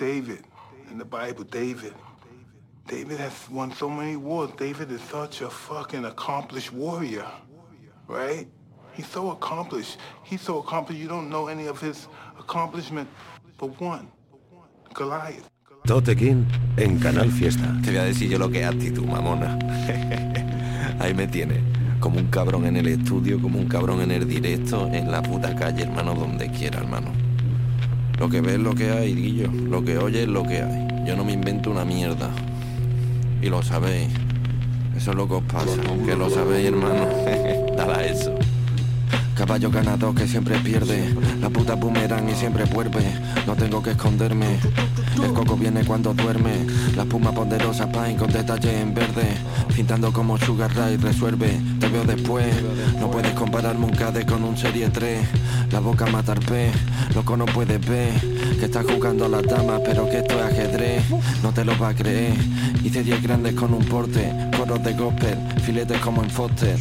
[0.09, 0.43] David
[0.91, 1.93] in the Bible, David.
[2.87, 4.51] David has won so many wars.
[4.57, 7.27] David is such a fucking accomplished warrior,
[8.07, 8.47] right?
[8.95, 9.99] He's so accomplished.
[10.25, 10.99] He's so accomplished.
[10.99, 13.07] You don't know any of his accomplishment
[13.59, 14.09] but one,
[14.95, 15.47] Goliath.
[15.87, 16.47] Tote King
[16.79, 17.69] en Canal Fiesta.
[17.85, 19.59] Te voy a decir yo lo que es actitud, mamona.
[21.01, 21.61] Ahí me tiene.
[22.01, 25.55] Como un cabrón en el estudio, como un cabrón en el directo, en la puta
[25.55, 27.28] calle, hermano, donde quiera, hermano.
[28.19, 29.51] Lo que ves es lo que hay, Guillo.
[29.53, 31.07] Lo que oyes es lo que hay.
[31.07, 32.31] Yo no me invento una mierda.
[33.41, 34.09] Y lo sabéis.
[34.97, 35.81] Eso es lo que os pasa.
[36.05, 37.07] Que lo sabéis, hermano.
[37.77, 38.35] Dale a eso.
[39.39, 41.15] Caballo ganador que siempre pierde.
[41.41, 43.05] La puta boomerang y siempre vuelve.
[43.47, 44.59] No tengo que esconderme.
[45.23, 46.67] El coco viene cuando duerme.
[46.97, 49.29] La espuma poderosa pine con detalle en verde.
[49.77, 51.57] Pintando como Sugar Ray resuelve.
[51.79, 52.53] Te veo después.
[52.99, 55.21] No puedes compararme un KD con un Serie 3.
[55.71, 56.73] La boca matar P.
[57.15, 58.15] Loco no puedes ver.
[58.59, 61.05] Que estás jugando a las damas, pero que esto es ajedrez.
[61.45, 62.35] No te lo vas a creer.
[62.83, 64.33] Hice 10 grandes con un porte.
[64.69, 65.39] Coros de gospel.
[65.63, 66.77] Filetes como en Foster.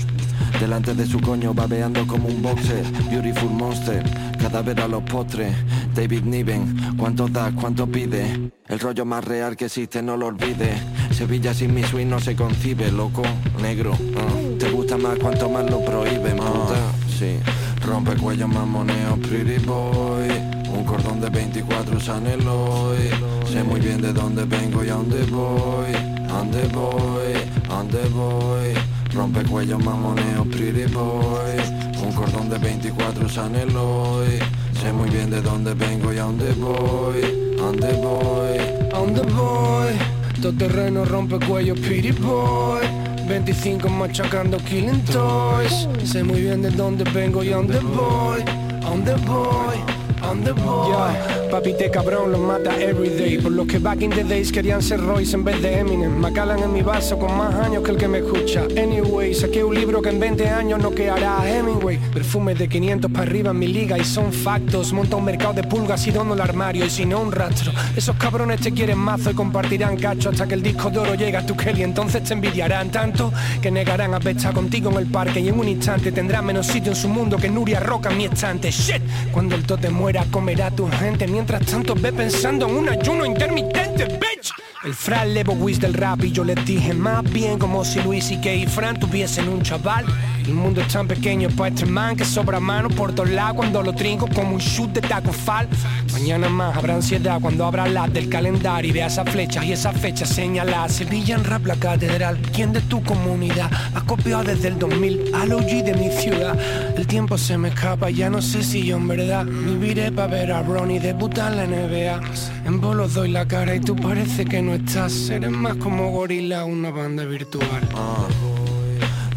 [0.60, 2.84] Delante de su coño babeando como un boxer.
[3.10, 4.04] Beautiful monster,
[4.42, 5.56] cadáver a los postres.
[5.96, 8.52] David Niven, ¿cuánto das, cuánto pide?
[8.68, 10.78] El rollo más real que existe, no lo olvides
[11.12, 13.24] Sevilla sin mi swing no se concibe, loco,
[13.62, 13.94] negro.
[14.18, 14.58] Ah.
[14.60, 16.92] Te gusta más cuanto más lo prohíben, puta.
[17.18, 17.38] Sí,
[17.86, 20.58] rompe cuello, mamoneo, pretty boy.
[20.70, 23.10] Un cordón de 24 Saneloy
[23.52, 25.96] Sé muy bien de dónde vengo y a dónde voy
[26.30, 28.74] A dónde voy, a dónde voy
[29.14, 31.58] Rompe cuello, mamoneo, pretty boy.
[32.04, 34.40] Un cordón de 24 Saneloy
[34.82, 37.56] Sé muy bien de dónde vengo y a dónde voy.
[37.58, 38.58] A dónde voy
[38.94, 39.94] A dónde voy
[40.42, 42.86] Todo terreno rompe cuello, pretty boy.
[43.28, 45.88] 25 machacando killing toys.
[46.06, 48.42] Sé muy bien de dónde vengo y a dónde voy.
[48.86, 49.78] A dónde voy
[50.22, 51.58] A dónde voy yeah.
[51.58, 55.00] Papi te cabrón lo mata everyday Por lo que back in the days querían ser
[55.00, 56.12] Royce en vez de Eminem.
[56.18, 58.64] Macallan en mi vaso con más años que el que me escucha.
[58.78, 62.00] Anyway, saqué un libro que en 20 años no quedará a Hemingway.
[62.14, 64.92] Perfume de 500 para arriba en mi liga y son factos.
[64.92, 67.72] Monta un mercado de pulgas y dono el armario y si no un rastro.
[67.96, 71.40] Esos cabrones te quieren mazo y compartirán cacho Hasta que el disco de oro llega
[71.40, 71.84] a tu Kelly.
[71.84, 73.32] Entonces te envidiarán tanto
[73.62, 76.92] que negarán a estar contigo en el parque Y en un instante tendrán menos sitio
[76.92, 78.70] en su mundo que Nuria Roca en mi estante.
[78.70, 83.24] Shit, cuando el tote muera comerá tu gente Mientras tanto ve pensando en un ayuno
[83.24, 84.52] intermitente, bitch.
[84.84, 88.40] El Fran Lebowitz del rap y yo les dije más bien como si Luis y
[88.50, 90.04] y Fran tuviesen un chaval
[90.48, 93.58] El mundo es tan pequeño para este man que sobra mano por todos lados.
[93.58, 95.68] Cuando lo trinco como un shoot de taco fal.
[96.14, 99.92] Mañana más habrá ansiedad cuando abra la del calendario y vea esas flechas y esa
[99.92, 103.70] fecha señalada Sevilla en rap la catedral, ¿quién de tu comunidad?
[103.94, 106.58] Ha copiado desde el 2000 al OG de mi ciudad.
[106.96, 110.52] El tiempo se me escapa, ya no sé si yo en verdad Viviré para ver
[110.54, 112.22] a Ronnie debutar en la NBA
[112.66, 115.30] En bolos doy la cara y tú parece que no estás.
[115.30, 117.82] Eres más como gorila, una banda virtual.
[117.94, 118.28] Ah,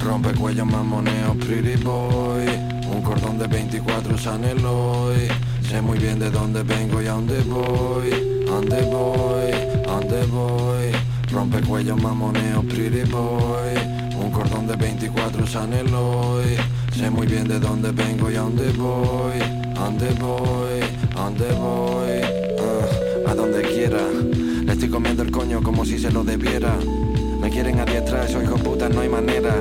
[0.02, 2.46] Rompe cuello, mamoneo, pretty boy.
[2.90, 5.28] Un cordón de 24 Saneloy
[5.62, 8.12] Sé muy bien de dónde vengo y a dónde voy.
[8.48, 9.52] A dónde voy,
[9.86, 10.92] a dónde voy.
[11.30, 13.74] Rompe cuello, mamoneo, pretty boy.
[14.18, 16.56] Un cordón de 24 Saneloy
[16.96, 19.40] Sé muy bien de dónde vengo y a dónde voy.
[19.76, 20.80] A dónde voy,
[21.14, 22.20] a dónde voy.
[22.58, 24.00] Ah, A donde quiera.
[24.64, 26.74] Le estoy comiendo el coño como si se lo debiera.
[27.40, 29.54] Me quieren adiestrar, soy hijo puta, no hay manera.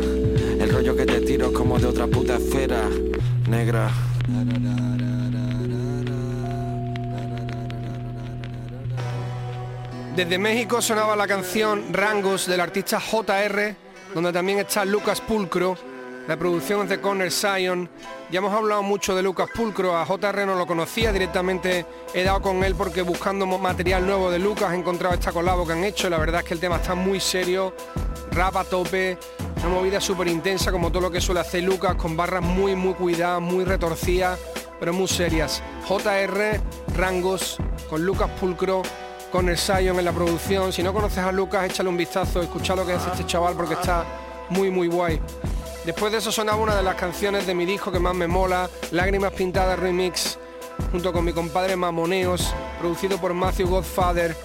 [0.60, 2.90] El rollo que te tiro es como de otra puta esfera.
[3.48, 3.90] Negra.
[10.18, 13.74] Desde México sonaba la canción Rangos del artista JR,
[14.14, 15.78] donde también está Lucas Pulcro.
[16.28, 17.90] La producción es de Connor Sion.
[18.30, 22.42] Ya hemos hablado mucho de Lucas Pulcro, a JR no lo conocía, directamente he dado
[22.42, 26.10] con él porque buscando material nuevo de Lucas he encontrado esta colabo que han hecho.
[26.10, 27.74] La verdad es que el tema está muy serio,
[28.32, 29.18] rap a tope,
[29.60, 32.94] una movida súper intensa como todo lo que suele hacer Lucas, con barras muy muy
[32.94, 34.40] cuidadas, muy retorcidas,
[34.80, 35.62] pero muy serias.
[35.88, 36.62] JR,
[36.96, 37.58] Rangos,
[37.90, 38.82] con Lucas Pulcro,
[39.32, 40.72] con el Sion en la producción.
[40.72, 43.74] Si no conoces a Lucas, échale un vistazo, escucha lo que hace este chaval porque
[43.74, 44.06] está
[44.50, 45.20] muy muy guay.
[45.86, 48.70] Después de eso sonaba una de las canciones de mi disco que más me mola,
[48.92, 50.38] Lágrimas Pintadas Remix,
[50.92, 54.36] junto con mi compadre Mamoneos, producido por Matthew Godfather.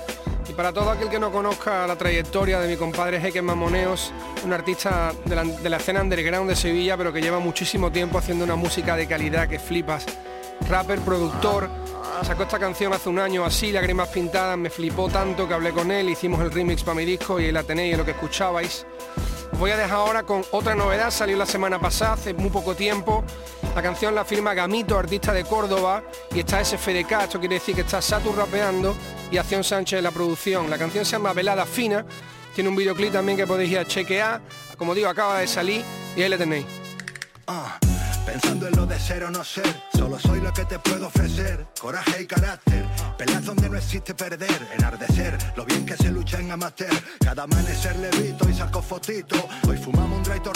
[0.57, 4.13] Para todo aquel que no conozca la trayectoria de mi compadre Jeque Mamoneos,
[4.45, 8.55] un artista de la, escena underground de Sevilla, pero que lleva muchísimo tiempo haciendo una
[8.55, 10.07] música de calidad que flipas.
[10.69, 11.69] Rapper, productor,
[12.23, 15.91] sacó esta canción hace un año así, Lágrimas Pintadas, me flipó tanto que hablé con
[15.91, 18.87] él, hicimos el remix para mi disco y la tenéis lo que escuchabais.
[19.59, 23.25] Voy a dejar ahora con otra novedad, salió la semana pasada, hace muy poco tiempo.
[23.75, 27.81] La canción la firma Gamito, artista de Córdoba, y está SFDK, esto quiere decir que
[27.81, 28.95] está Satu rapeando
[29.33, 30.71] y Acción Sánchez en la producción.
[30.71, 32.07] La canción se llama Velada Fina,
[32.55, 34.41] tiene un videoclip también que podéis ir a chequear,
[34.79, 35.85] como digo, acaba de salir
[36.17, 36.67] y ahí le tenéis.
[37.49, 37.77] Ah,
[38.25, 41.67] pensando en lo de ser o no ser, solo soy lo que te puedo ofrecer.
[41.81, 42.87] Coraje y carácter,
[43.19, 46.95] peleas donde no existe perder, enardecer, lo bien que se lucha en amateur.
[47.19, 49.37] Cada amanecer levito y saco fotito.
[49.69, 50.54] Hoy fumamos un que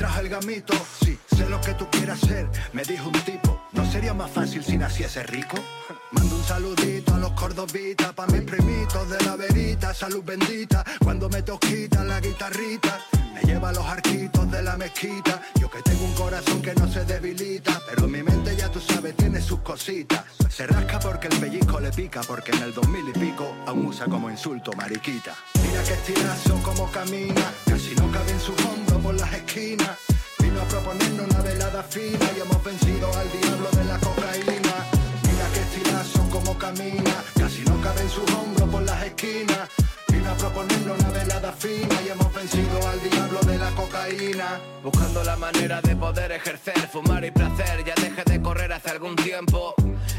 [0.00, 0.72] traje el gamito.
[1.04, 3.60] Sí, sé lo que tú quieras ser, me dijo un tipo.
[3.72, 5.58] ¿No sería más fácil si naciese rico?
[6.12, 10.82] Mando un saludito a los cordobitas, pa' mis primitos de la verita, salud bendita.
[11.04, 12.98] Cuando me tosquita la guitarrita,
[13.34, 15.42] me lleva a los arquitos de la mezquita.
[15.60, 19.14] Yo que tengo un corazón que no se debilita, pero mi mente ya tú sabes
[19.16, 20.24] tiene sus cositas.
[20.48, 24.06] Se rasca porque el pellizco le pica, porque en el 2000 y pico aún usa
[24.06, 25.34] como insulto mariquita.
[25.62, 28.89] Mira que estirazo como camina, casi no cabe en su hombro
[29.20, 29.98] las esquinas.
[30.38, 34.74] Vino a proponernos una velada fina y hemos vencido al diablo de la cocaína.
[35.22, 39.68] Mira que estilazo como camina, casi no cabe en su hombro por las esquinas.
[40.08, 44.60] Vino a proponernos una velada fina y hemos vencido al diablo de la cocaína.
[44.82, 49.16] Buscando la manera de poder ejercer, fumar y placer, ya dejé de correr hace algún
[49.16, 49.74] tiempo.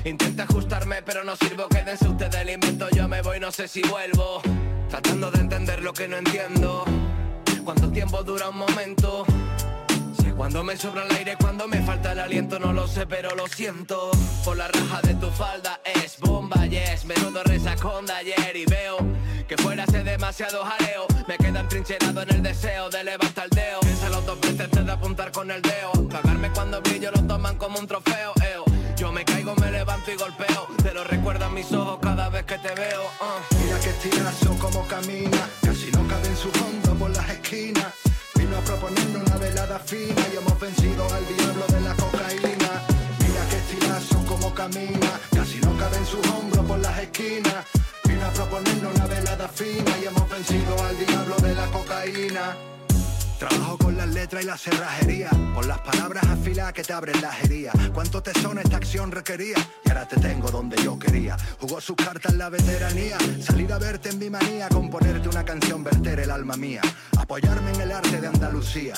[0.05, 3.81] Intenta ajustarme, pero no sirvo, quédense ustedes el invento, yo me voy, no sé si
[3.81, 4.41] vuelvo.
[4.89, 6.85] Tratando de entender lo que no entiendo.
[7.63, 9.25] ¿Cuánto tiempo dura un momento?
[10.21, 13.35] Sé cuando me sobra el aire, cuando me falta el aliento, no lo sé, pero
[13.35, 14.11] lo siento.
[14.43, 17.05] Por la raja de tu falda es bomba, yes.
[17.05, 18.97] Menudo resacón de ayer y veo
[19.47, 21.05] que fuera hace demasiado jaleo.
[21.27, 23.79] Me quedan trincherado en el deseo de levantar el dedo.
[23.81, 26.07] Piénsalo dos veces antes de apuntar con el dedo.
[26.09, 28.33] Cagarme cuando brillo lo toman como un trofeo.
[28.53, 28.65] eo.
[28.97, 30.67] Yo me caigo, me levanto y golpeo.
[30.83, 33.01] Te lo recuerdan mis ojos cada vez que te veo.
[33.03, 33.55] uh.
[33.63, 35.49] Mira que estirazo como camina,
[37.51, 42.71] Vino a proponernos una velada fina y hemos vencido al diablo de la cocaína.
[43.19, 47.65] Mira que estilazo como camina, casi no cabe en su hombro por las esquinas.
[48.05, 52.70] Vino a proponernos una velada fina y hemos vencido al diablo de la cocaína.
[53.41, 57.31] Trabajo con las letras y la cerrajería, con las palabras afiladas que te abren la
[57.31, 57.71] jería.
[57.91, 59.55] ¿Cuánto tesón esta acción requería?
[59.83, 61.35] Y ahora te tengo donde yo quería.
[61.59, 66.19] Jugó sus cartas la veteranía, salir a verte en mi manía, componerte una canción, verter
[66.19, 66.81] el alma mía,
[67.17, 68.93] apoyarme en el arte de Andalucía.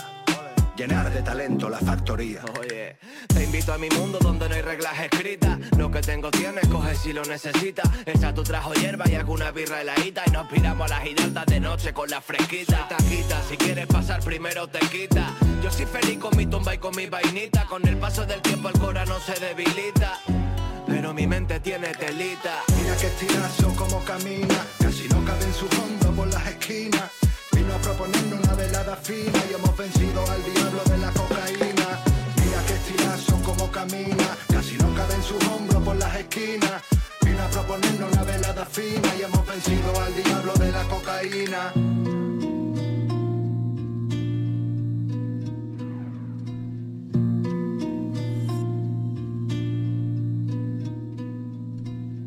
[0.75, 2.41] Llenar de talento la factoría.
[2.59, 2.97] Oye,
[3.27, 5.59] te invito a mi mundo donde no hay reglas escritas.
[5.77, 7.87] Lo que tengo tienes, coge si lo necesitas.
[8.07, 10.23] Echa tu trajo hierba y alguna birra heladita.
[10.25, 12.87] Y nos piramos a las giraldas de noche con la fresquita.
[12.87, 15.35] Taquita, si quieres pasar primero te quita.
[15.63, 17.65] Yo soy feliz con mi tumba y con mi vainita.
[17.65, 20.19] Con el paso del tiempo el cora no se debilita.
[20.87, 22.63] Pero mi mente tiene telita.
[22.81, 27.22] Mira que estirazo como camina, casi no cabe en su hombro por las esquinas.
[27.83, 31.99] Proponernos una velada fina y hemos vencido al diablo de la cocaína.
[32.37, 36.81] Mira que estirazo como camina, casi no cabe en su hombro por las esquinas.
[37.21, 41.73] Vino a proponernos una velada fina y hemos vencido al diablo de la cocaína.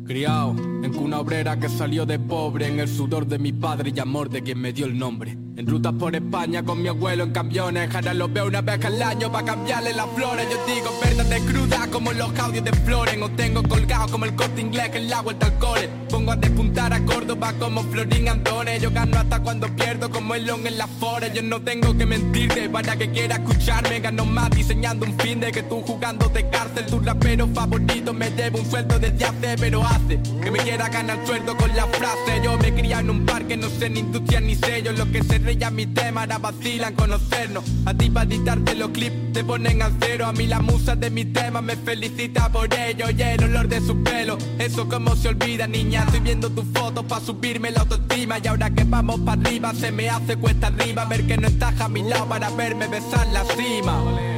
[0.05, 3.99] Criado en cuna obrera que salió de pobre En el sudor de mi padre y
[3.99, 5.37] amor de quien me dio el nombre.
[5.57, 9.01] En rutas por España con mi abuelo en camiones Ahora lo veo una vez al
[9.01, 10.47] año para cambiarle las flores.
[10.51, 14.35] Yo digo verdad de cruda como los audios de Flores O tengo colgado como el
[14.35, 15.89] corte inglés que en la vuelta al cole.
[16.09, 20.45] Pongo a despuntar a Córdoba como Florín Antones Yo gano hasta cuando pierdo como el
[20.45, 24.51] long en las foras Yo no tengo que mentirte para que quiera escucharme Gano más
[24.51, 26.85] diseñando un fin de que tú jugando de cárcel.
[26.85, 31.25] Tu rapero favorito me lleva un sueldo desde hace pero hace Que me quiera ganar
[31.25, 32.41] sueldo con la frase.
[32.43, 35.39] Yo me cría en un parque, no sé ni industria ni sellos Lo que se
[35.39, 37.63] reía mi tema ahora vacilan conocernos.
[37.85, 40.25] A ti para editarte los clips te ponen al cero.
[40.25, 43.05] A mí la musa de mi tema me felicita por ello.
[43.09, 46.03] Y el olor de su pelo, eso como se olvida niña.
[46.03, 48.37] Estoy viendo tus fotos para subirme la autoestima.
[48.43, 51.79] Y ahora que vamos para arriba se me hace cuesta arriba Ver que no estás
[51.79, 54.36] a mi lado para verme besar la cima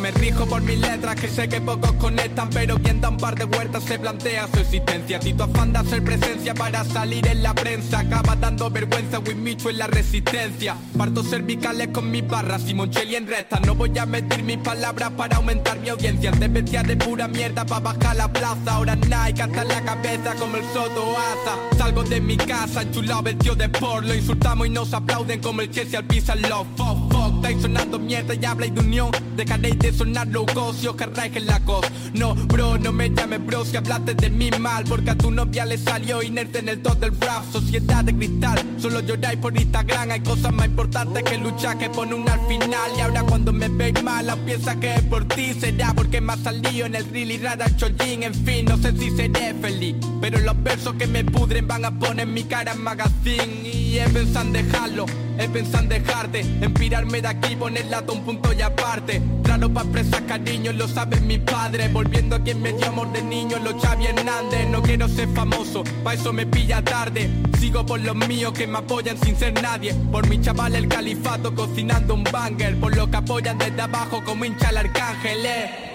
[0.00, 3.34] Me rijo por mis letras que sé que pocos conectan Pero quien da un par
[3.34, 5.20] de vueltas se plantea su existencia.
[5.20, 9.34] Si tu afán de hacer presencia para salir en la prensa Acaba dando vergüenza With
[9.34, 10.76] Micho en la resistencia.
[10.96, 15.36] Parto cervicales con mis barras Simoncelli en recta No voy a meter mis palabras para
[15.36, 16.30] aumentar mi audiencia.
[16.30, 18.74] Antes vestía de pura mierda para bajar la plaza.
[18.74, 21.76] Ahora Nike hasta la cabeza como el Soto Asa.
[21.76, 24.04] Salgo de mi casa enchulado vestido de por.
[24.04, 27.98] Lo insultamos y nos aplauden como el Chelsea al pisa love Fuck, fuck estáis sonando
[27.98, 29.10] mierda y habláis de unión.
[29.36, 33.44] Dejaréis de sonar low cost y os en la cos No, bro, no me llames
[33.46, 36.82] bro si hablaste de mí mal Porque a tu novia le salió inerte en el
[36.82, 37.44] top del rap.
[37.52, 40.10] Sociedad de cristal, solo lloráis por Instagram.
[40.10, 42.90] Hay cosas más importantes que luchar que poner una al final.
[42.96, 45.54] Y ahora cuando me veis mal, piensa que es por ti.
[45.58, 48.24] Será porque me ha salido en el reel y rara chollín.
[48.24, 51.98] En fin, no sé si seré feliz Pero los versos que me pudren van a
[51.98, 53.68] poner mi cara en magazine.
[53.68, 55.06] Y he pensado en dejarlo,
[55.38, 59.22] he pensado en dejarte En pirarme de aquí, ponerla a un punto y aparte.
[59.42, 63.58] Claro pa' expresar cariño, lo saben mis padres Volviendo a quien me amor de niño,
[63.58, 64.68] los Xavi Hernández.
[64.70, 67.30] No quiero ser famoso, pa' eso me pilla tarde.
[67.58, 69.94] Sigo por los míos que me apoyan sin ser nadie.
[70.12, 72.78] Por mi chaval el califato cocinando un banger.
[72.78, 75.87] Por los que apoyan desde abajo como hincha el arcángel eh.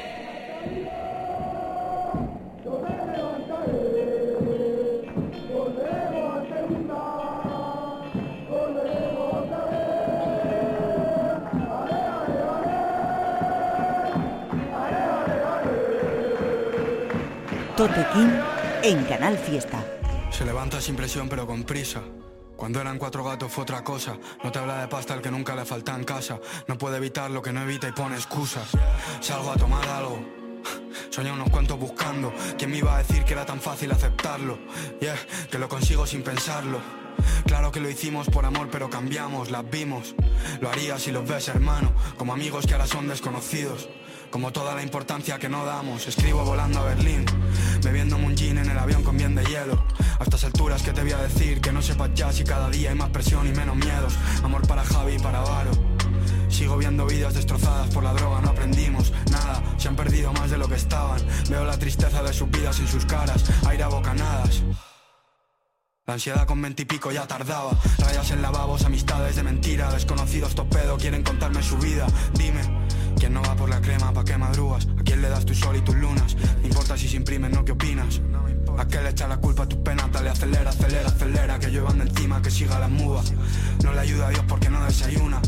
[17.76, 18.06] Tote
[18.84, 19.84] en Canal Fiesta.
[20.30, 22.02] Se levanta sin presión pero con prisa.
[22.56, 24.16] Cuando eran cuatro gatos fue otra cosa.
[24.44, 26.40] No te habla de pasta el que nunca le falta en casa.
[26.68, 28.70] No puede evitar lo que no evita y pone excusas.
[29.22, 30.24] Salgo a tomar algo.
[31.10, 32.32] Soñé unos cuantos buscando.
[32.60, 34.60] ¿Quién me iba a decir que era tan fácil aceptarlo?
[35.02, 35.18] Yeah,
[35.50, 36.80] que lo consigo sin pensarlo.
[37.48, 40.16] Claro que lo hicimos por amor, pero cambiamos, las vimos.
[40.62, 43.90] Lo harías si los ves, hermano, como amigos que ahora son desconocidos.
[44.34, 47.24] Como toda la importancia que no damos, escribo volando a Berlín,
[47.84, 49.86] bebiendo un gin en el avión con bien de hielo.
[50.20, 52.90] A estas alturas que te voy a decir que no sepas ya si cada día
[52.90, 54.18] hay más presión y menos miedos.
[54.44, 55.70] Amor para Javi y para Varo.
[56.50, 60.58] Sigo viendo vidas destrozadas por la droga, no aprendimos nada, se han perdido más de
[60.58, 61.22] lo que estaban.
[61.52, 64.64] Veo la tristeza de sus vidas en sus caras, aire a bocanadas.
[66.06, 71.24] La ansiedad con veintipico ya tardaba Rayas en lavabos, amistades de mentira Desconocidos topedo quieren
[71.24, 72.83] contarme su vida Dime,
[73.16, 74.14] ¿quién no va por la crema?
[74.14, 74.88] ¿Pa' qué madrugas?
[75.00, 76.36] ¿A quién le das tu sol y tus lunas?
[76.62, 77.64] No importa si se imprimen, ¿no?
[77.66, 78.22] ¿Qué opinas?
[78.78, 80.12] ¿A qué le echa la culpa a tus penas?
[80.12, 83.22] Dale, acelera, acelera, acelera Que lluevan de encima, que siga la muda
[83.84, 85.42] No le ayuda a Dios porque no desayuna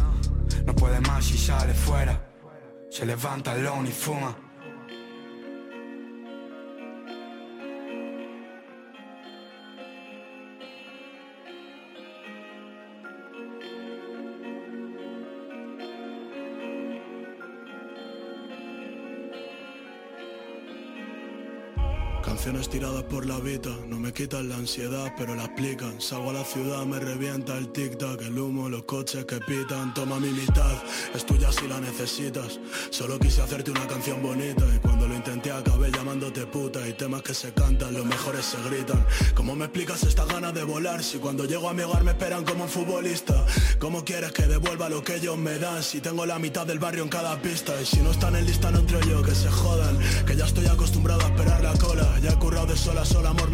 [0.66, 2.30] No puede más y sale fuera
[2.90, 4.45] Se levanta el y fuma
[22.46, 26.00] Canciones tiradas por la vida, no me quitan la ansiedad, pero la explican.
[26.00, 29.96] Salgo a la ciudad, me revienta el tic-tac, el humo, los coches que pitan.
[29.96, 30.76] Toma mi mitad,
[31.16, 32.60] es tuya si la necesitas.
[32.92, 36.88] Solo quise hacerte una canción bonita y cuando lo intenté acabé llamándote puta.
[36.88, 39.04] Y temas que se cantan, los mejores se gritan.
[39.34, 42.46] ¿Cómo me explicas esta gana de volar si cuando llego a mi hogar me esperan
[42.46, 43.44] como un futbolista?
[43.80, 47.02] ¿Cómo quieres que devuelva lo que ellos me dan si tengo la mitad del barrio
[47.02, 47.74] en cada pista?
[47.82, 50.68] Y si no están en lista no entro yo, que se jodan, que ya estoy
[50.68, 51.55] acostumbrado a esperar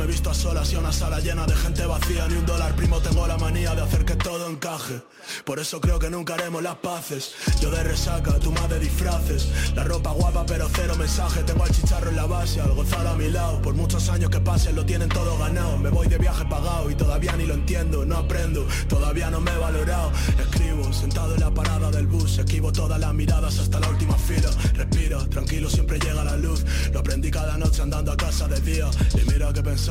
[0.02, 2.46] me he visto a solas y a una sala llena de gente vacía, ni un
[2.46, 5.00] dólar, primo, tengo la manía de hacer que todo encaje.
[5.46, 7.36] Por eso creo que nunca haremos las paces.
[7.62, 9.48] Yo de resaca, tú más de disfraces.
[9.76, 11.44] La ropa guapa, pero cero mensaje.
[11.44, 13.62] Tengo al chicharro en la base, al gozar a mi lado.
[13.62, 15.78] Por muchos años que pasen, lo tienen todo ganado.
[15.78, 18.04] Me voy de viaje pagado y todavía ni lo entiendo.
[18.04, 20.12] No aprendo, todavía no me he valorado.
[20.40, 22.40] Escribo, sentado en la parada del bus.
[22.40, 24.50] Esquivo todas las miradas hasta la última fila.
[24.74, 26.66] Respira, tranquilo, siempre llega la luz.
[26.92, 28.90] Lo aprendí cada noche andando a casa de día.
[29.14, 29.91] Y mira que pensaba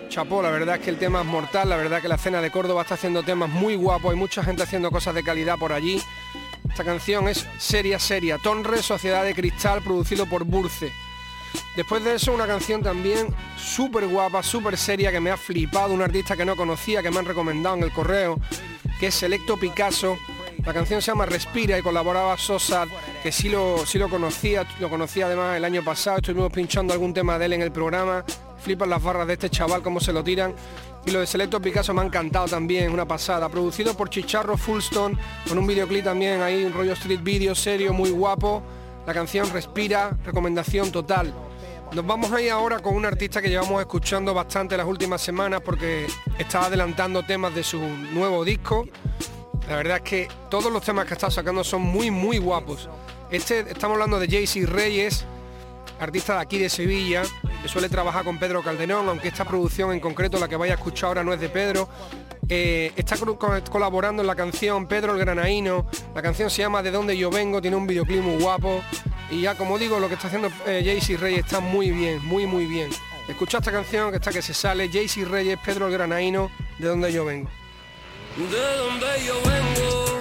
[0.11, 2.51] chapó, la verdad es que el tema es mortal, la verdad que la escena de
[2.51, 6.01] Córdoba está haciendo temas muy guapos, hay mucha gente haciendo cosas de calidad por allí.
[6.69, 8.37] Esta canción es seria, seria.
[8.37, 10.91] Tonre, Sociedad de Cristal, producido por Burce.
[11.77, 16.01] Después de eso, una canción también súper guapa, súper seria, que me ha flipado, un
[16.01, 18.37] artista que no conocía, que me han recomendado en el correo,
[18.99, 20.17] que es Selecto Picasso.
[20.65, 22.85] La canción se llama Respira y colaboraba Sosa,
[23.23, 27.13] que sí lo, sí lo conocía, lo conocía además el año pasado, estuvimos pinchando algún
[27.13, 28.25] tema de él en el programa.
[28.61, 30.53] Flipan las barras de este chaval, cómo se lo tiran.
[31.05, 33.49] Y lo de Selecto Picasso me ha encantado también, una pasada.
[33.49, 38.11] Producido por Chicharro Fullstone, con un videoclip también ahí, un rollo street video serio, muy
[38.11, 38.61] guapo.
[39.05, 41.33] La canción Respira, recomendación total.
[41.93, 45.61] Nos vamos a ir ahora con un artista que llevamos escuchando bastante las últimas semanas
[45.61, 46.07] porque
[46.37, 48.87] está adelantando temas de su nuevo disco.
[49.67, 52.89] La verdad es que todos los temas que está sacando son muy, muy guapos.
[53.29, 55.25] Este, estamos hablando de JC Reyes.
[56.03, 57.23] Artista de aquí de Sevilla,
[57.61, 60.77] que suele trabajar con Pedro Calderón, aunque esta producción en concreto, la que vaya a
[60.77, 61.89] escuchar ahora, no es de Pedro.
[62.49, 63.15] Eh, está
[63.69, 67.61] colaborando en la canción Pedro el Granaíno, la canción se llama De dónde yo vengo,
[67.61, 68.81] tiene un videoclip muy guapo
[69.29, 72.45] y ya como digo, lo que está haciendo eh, Jaycee Reyes está muy bien, muy
[72.45, 72.89] muy bien.
[73.29, 77.13] Escucha esta canción que está que se sale, Jaycee Reyes, Pedro el Granaíno, De dónde
[77.13, 77.49] yo vengo.
[78.35, 80.11] De yo vengo,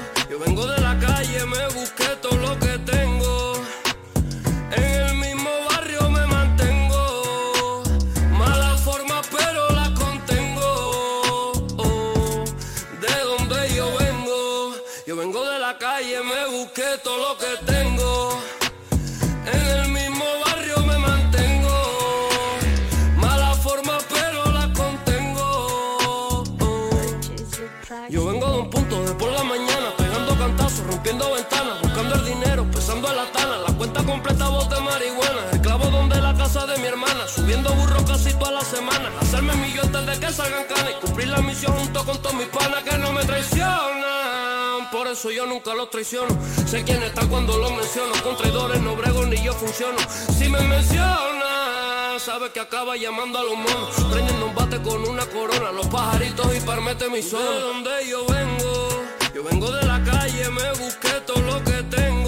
[37.74, 41.40] burro casi toda la semana, hacerme millón antes de que salgan canas y cumplir la
[41.42, 44.90] misión junto con todos mis panas que no me traicionan.
[44.90, 46.36] Por eso yo nunca los traiciono.
[46.66, 48.12] Sé quién está cuando los menciono.
[48.24, 49.98] Con traidores no brego ni yo funciono.
[50.36, 53.94] Si me menciona, sabe que acaba llamando a los monos.
[54.10, 55.70] Prendiendo un bate con una corona.
[55.70, 57.40] Los pajaritos y parmete mi sol.
[57.40, 58.88] De donde yo vengo,
[59.32, 62.19] yo vengo de la calle, me busqué todo lo que tengo.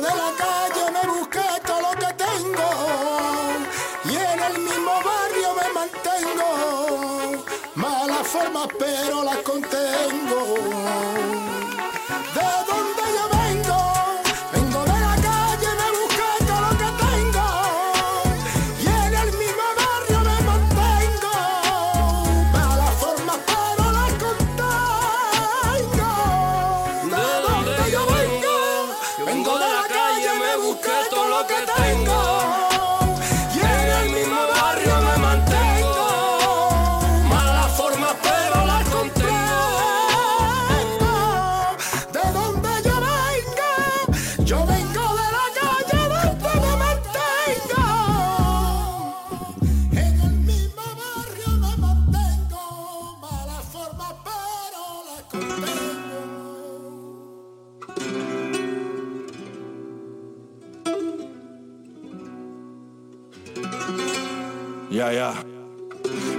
[0.00, 2.68] De la calle, me busqué todo lo que tengo.
[4.04, 7.44] Y en el mismo barrio me mantengo.
[7.74, 11.35] Malas formas, pero las contengo.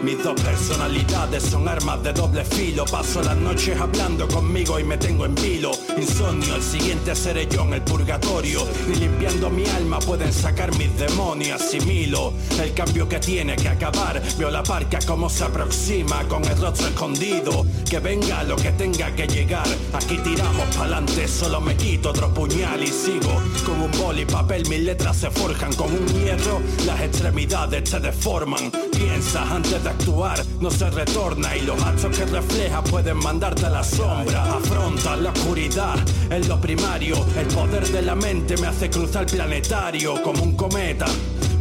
[0.04, 2.84] Mis dos personalidades son armas de doble filo.
[2.86, 5.72] Paso las noches hablando conmigo y me tengo en vilo.
[5.98, 8.68] Insomnio, el siguiente seré yo en el purgatorio.
[8.90, 11.62] Ni limpiando mi alma pueden sacar mis demonios.
[11.62, 14.22] Asimilo el cambio que tiene que acabar.
[14.38, 17.66] Veo la parca como se aproxima con el rostro escondido.
[17.90, 19.68] Que venga lo que tenga que llegar.
[19.94, 23.42] Aquí tiramos pa'lante, solo me quito otro puñal y sigo.
[23.66, 26.62] Con un boli papel, mis letras se forjan con un hierro.
[26.86, 28.72] Las extremidades se deforman.
[28.92, 31.56] Piensas antes de actuar, no se retorna.
[31.56, 34.44] Y los actos que refleja pueden mandarte a la sombra.
[34.56, 35.98] Afronta la oscuridad,
[36.30, 37.26] es lo primario.
[37.38, 41.06] El poder de la mente me hace cruzar planetario como un cometa.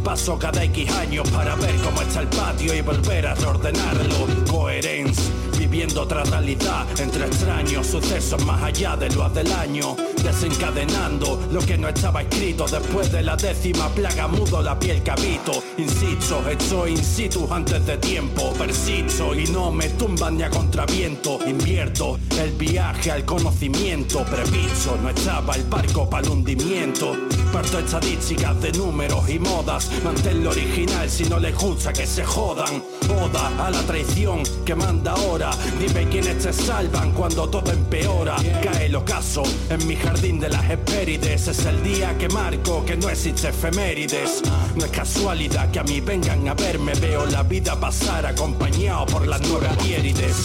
[0.07, 4.25] Paso cada X años para ver cómo está el patio y volver a reordenarlo.
[4.49, 9.97] Coherencia, viviendo otra realidad entre extraños sucesos más allá de lo del año.
[10.23, 15.11] Desencadenando lo que no estaba escrito después de la décima plaga mudo la piel que
[15.11, 15.61] habito.
[15.77, 18.53] Insisto, estoy in situ antes de tiempo.
[18.53, 21.37] Persisto y no me tumban ni a contraviento.
[21.45, 24.23] Invierto el viaje al conocimiento.
[24.23, 27.13] Previsto, no estaba el barco para el hundimiento
[27.57, 29.89] experto en estadísticas de números y modas.
[30.03, 32.83] Mantén lo original si no les gusta que se jodan.
[33.09, 35.49] Oda a la traición que manda ahora.
[35.79, 38.35] Dime quiénes te salvan cuando todo empeora.
[38.63, 41.47] Cae el ocaso en mi jardín de las espérides.
[41.47, 44.43] Es el día que marco que no existe efemérides.
[44.75, 46.93] No es casualidad que a mí vengan a verme.
[46.95, 50.35] Veo la vida pasar acompañado por las nuevas hierides.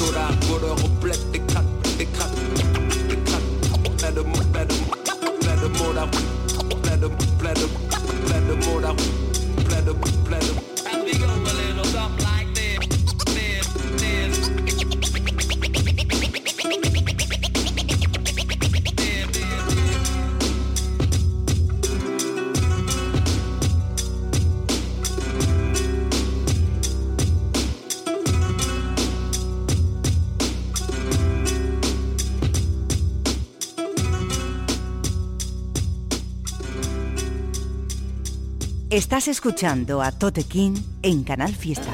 [7.09, 7.71] platinum, platinum,
[8.27, 8.97] platinum, platinum,
[9.65, 11.42] platinum, platinum, platinum, platinum,
[38.93, 41.91] Estás escuchando a Tote King en Canal Fiesta.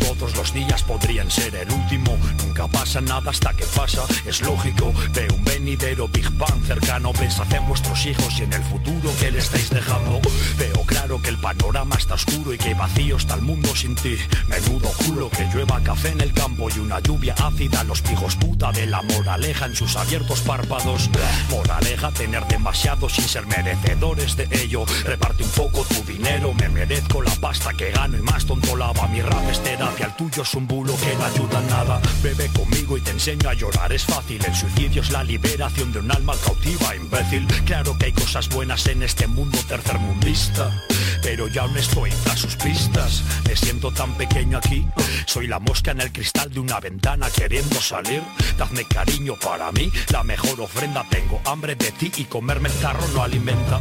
[0.00, 4.92] Todos los días podrían ser el último, nunca pasa nada hasta que pasa, es lógico.
[5.12, 9.30] Veo un venidero Big Bang cercano, pensad en vuestros hijos y en el futuro que
[9.30, 10.20] le estáis dejando.
[11.44, 14.16] Panorama está oscuro y que vacío está el mundo sin ti.
[14.48, 18.72] Menudo culo que llueva café en el campo y una lluvia ácida, los pijos puta
[18.72, 21.10] de la moraleja en sus abiertos párpados.
[21.50, 24.86] Moraleja tener demasiado sin ser merecedores de ello.
[25.04, 29.06] Reparte un poco tu dinero, me merezco la pasta que gano y más tonto lava.
[29.08, 32.00] Mi rap es terapia, el tuyo es un bulo que no ayuda nada.
[32.22, 34.42] Bebe conmigo y te enseño a llorar, es fácil.
[34.42, 37.46] El suicidio es la liberación de un alma cautiva, imbécil.
[37.66, 40.72] Claro que hay cosas buenas en este mundo tercermundista.
[41.24, 43.22] Pero ya aún estoy a sus pistas.
[43.48, 44.86] Me siento tan pequeño aquí.
[45.26, 48.22] Soy la mosca en el cristal de una ventana queriendo salir.
[48.58, 51.02] Dadme cariño para mí, la mejor ofrenda.
[51.08, 53.80] Tengo hambre de ti y comerme el tarro no alimenta.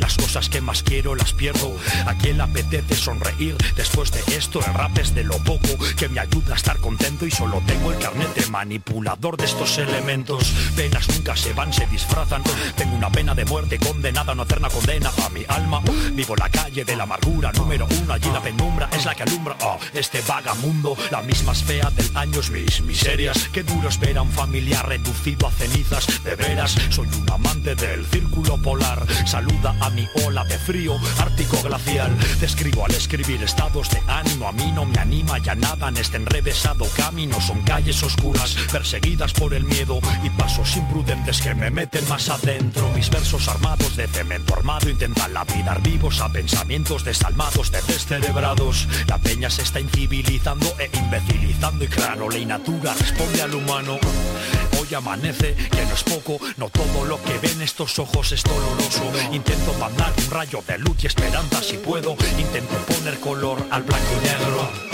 [0.00, 1.72] Las cosas que más quiero las pierdo.
[2.06, 3.56] A quien le apetece sonreír.
[3.76, 7.24] Después de esto, el rap es de lo poco que me ayuda a estar contento
[7.24, 10.52] y solo tengo el carnet de manipulador de estos elementos.
[10.74, 12.42] Penas nunca se van, se disfrazan.
[12.76, 15.80] Tengo una pena de muerte condenada no hacer una condena a mi alma.
[16.14, 19.56] Vivo la calle de la amargura, número uno, allí la penumbra es la que alumbra.
[19.62, 23.48] Oh, este vagamundo, la misma es fea del año es mis miserias.
[23.52, 26.06] Qué duro es ver a un familiar reducido a cenizas.
[26.24, 29.04] De veras, soy un amante del círculo polar.
[29.26, 32.16] Saluda a mi ola de frío, ártico glacial.
[32.40, 34.48] Describo al escribir estados de ánimo.
[34.48, 37.40] A mí no me anima ya nada en este enrevesado camino.
[37.40, 42.88] Son calles oscuras, perseguidas por el miedo y pasos imprudentes que me meten más adentro.
[42.94, 46.28] Mis versos armados de cemento armado intentan lapidar vivos a
[46.70, 48.86] desalmados de descerebrados.
[49.08, 53.98] La peña se está incivilizando e imbecilizando y claro, la natura responde al humano.
[54.80, 59.02] Hoy amanece, que no es poco, no todo lo que ven estos ojos es doloroso.
[59.32, 62.16] Intento mandar un rayo de luz y esperanza si puedo.
[62.38, 64.89] Intento poner color al blanco y negro.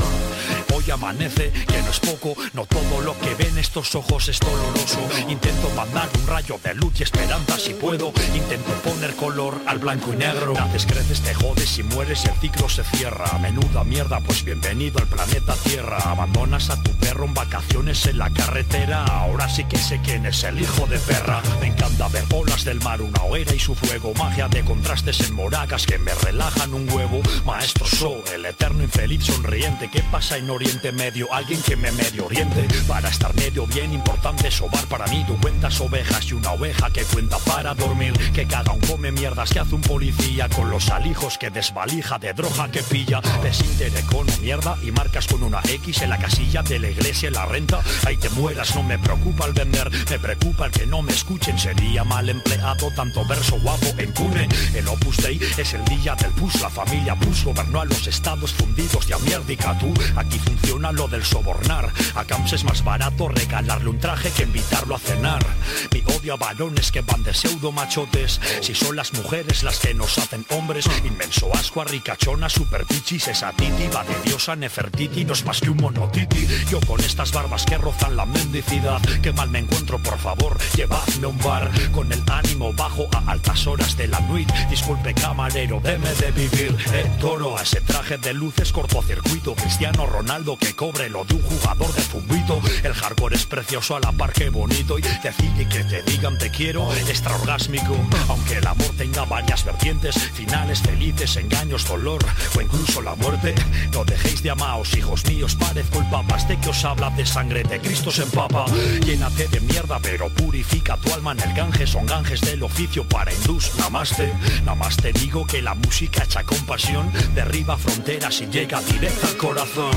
[0.93, 5.01] Amanece, que no es poco, no todo lo que ven estos ojos es doloroso.
[5.28, 8.12] Intento mandar un rayo de luz y esperanza si puedo.
[8.34, 10.55] Intento poner color al blanco y negro.
[10.55, 13.26] Naces, creces, te jodes y mueres el ciclo se cierra.
[13.39, 15.99] Menuda mierda, pues bienvenido al planeta Tierra.
[15.99, 19.05] Abandonas a tu perro en vacaciones en la carretera.
[19.05, 21.43] Ahora sí que sé quién es el hijo de perra.
[21.61, 24.14] Me encanta ver olas del mar, una hoguera y su fuego.
[24.14, 27.20] Magia de contrastes en moragas que me relajan un huevo.
[27.45, 29.91] Maestro So, el eterno infeliz sonriente.
[29.91, 31.33] ¿Qué pasa en Oriente Medio?
[31.33, 32.68] Alguien que me medio oriente.
[32.87, 35.24] Para estar medio bien, importante sobar para mí.
[35.27, 38.12] Tú cuentas ovejas y una oveja que cuenta para dormir.
[38.33, 42.33] Que cada un come mierdas que hace un policía con los alijos que desvalija de
[42.35, 43.20] droga que pilla.
[43.43, 47.35] Desintere con mierda y marcas con una X en la casilla de la iglesia en
[47.35, 47.81] la renta.
[48.07, 49.91] Ahí te mueras, no me preocupa el vender.
[50.11, 51.59] Me preocupa el que no me escuchen.
[51.59, 54.49] Sería mal empleado tanto verso guapo e impune.
[54.74, 56.61] El Opus Dei es el día del pus.
[56.61, 59.07] La familia Bush gobernó a los estados fundidos.
[59.07, 59.93] Ya mierdica tú.
[60.16, 61.93] Aquí funciona lo del sobornar.
[62.15, 65.45] A Camps es más barato regalarle un traje que invitarlo a cenar.
[65.93, 68.41] Mi odio a varones que van de pseudo machotes.
[68.61, 70.89] Si son las mujeres las que nos hacen hombres.
[71.05, 73.29] Inmenso asco a ricachona, super pichis.
[73.29, 75.25] Esa titi va de diosa Nefertiti.
[75.25, 76.47] No es más que un monotiti.
[76.71, 79.01] Yo con estas barbas que rozan la mendicidad.
[79.23, 81.71] Que mal me encuentro, por favor, llevadme a un bar.
[81.93, 84.51] Con el ánimo bajo a altas horas de la nuit.
[84.71, 86.77] Disculpe camarero, deme de vivir.
[86.93, 89.55] Eh, toro a ese traje de luces cortocircuito.
[89.55, 92.37] Cristiano Ronaldo que cobre lo de un jugador de fútbol.
[92.85, 94.99] El hardcore es precioso a la par que bonito.
[94.99, 97.97] Y decir y que te digan te quiero, extraorgásmico.
[98.29, 102.25] Aunque el amor tenga varias vertientes, finales felices, engaños, dolor
[102.57, 103.55] o incluso la muerte.
[103.93, 107.65] No dejéis de amaos, hijos míos, parezco el papás de que os habla de sangre
[107.65, 108.67] de Cristo se empapa.
[109.05, 111.91] Llénate de mierda, pero purifica tu alma en el Ganges.
[111.91, 113.73] Son ganjes del oficio para hindús.
[113.79, 114.33] Namaste,
[114.65, 119.97] namaste digo que la música hecha con pasión derriba fronteras y llega directa al corazón.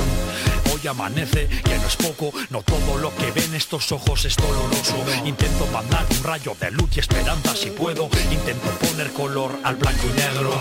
[0.81, 4.95] Hoy amanece, que no es poco, no todo lo que ven estos ojos es doloroso.
[5.25, 8.09] Intento mandar un rayo de luz y esperanza si puedo.
[8.31, 10.53] Intento poner color al blanco y negro.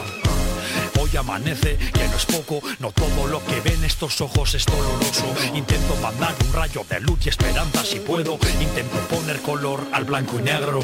[1.01, 5.33] Hoy amanece, que no es poco, no todo lo que ven estos ojos es doloroso.
[5.55, 8.39] Intento mandar un rayo de luz y esperanza si puedo.
[8.61, 10.81] Intento poner color al blanco y negro.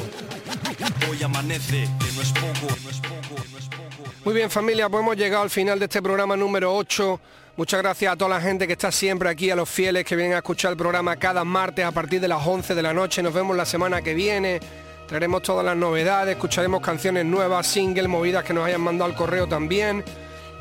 [1.10, 4.10] Hoy amanece, que no es poco, no es poco, no es poco.
[4.26, 7.20] Muy bien familia, pues hemos llegado al final de este programa número 8.
[7.56, 10.34] Muchas gracias a toda la gente que está siempre aquí, a los fieles que vienen
[10.34, 13.22] a escuchar el programa cada martes a partir de las 11 de la noche.
[13.22, 14.58] Nos vemos la semana que viene.
[15.06, 19.46] Traeremos todas las novedades, escucharemos canciones nuevas, singles, movidas que nos hayan mandado al correo
[19.46, 20.02] también.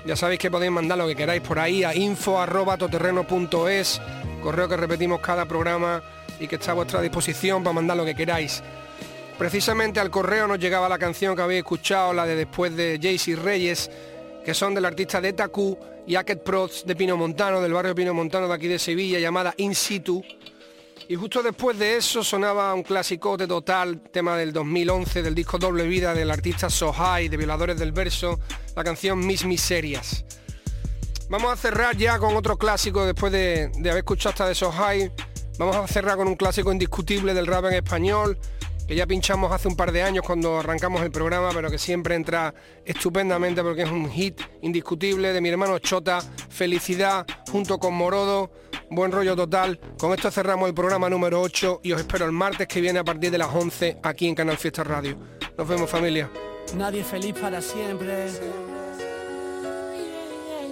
[0.05, 4.01] Ya sabéis que podéis mandar lo que queráis por ahí a info.toterreno.es,
[4.43, 6.03] correo que repetimos cada programa
[6.39, 8.61] y que está a vuestra disposición para mandar lo que queráis.
[9.39, 13.35] Precisamente al correo nos llegaba la canción que habéis escuchado, la de después de Jaycee
[13.35, 13.89] Reyes,
[14.45, 15.75] que son del artista de Taku
[16.05, 19.53] y Aket Prods de Pino Montano, del barrio Pino Montano de aquí de Sevilla, llamada
[19.57, 20.23] In Situ.
[21.07, 25.57] Y justo después de eso sonaba un clásico de total, tema del 2011, del disco
[25.57, 28.39] Doble Vida del artista So High, de Violadores del Verso,
[28.75, 30.25] la canción Mis Miserias.
[31.29, 34.71] Vamos a cerrar ya con otro clásico después de, de haber escuchado hasta de So
[34.71, 35.11] High.
[35.57, 38.37] Vamos a cerrar con un clásico indiscutible del rap en español,
[38.87, 42.15] que ya pinchamos hace un par de años cuando arrancamos el programa, pero que siempre
[42.15, 42.53] entra
[42.85, 46.19] estupendamente porque es un hit indiscutible de mi hermano Chota,
[46.49, 48.51] Felicidad, junto con Morodo,
[48.89, 49.79] buen rollo total.
[49.97, 53.03] Con esto cerramos el programa número 8 y os espero el martes que viene a
[53.03, 55.17] partir de las 11 aquí en Canal Fiesta Radio.
[55.57, 56.29] Nos vemos familia.
[56.75, 58.27] Nadie feliz para siempre.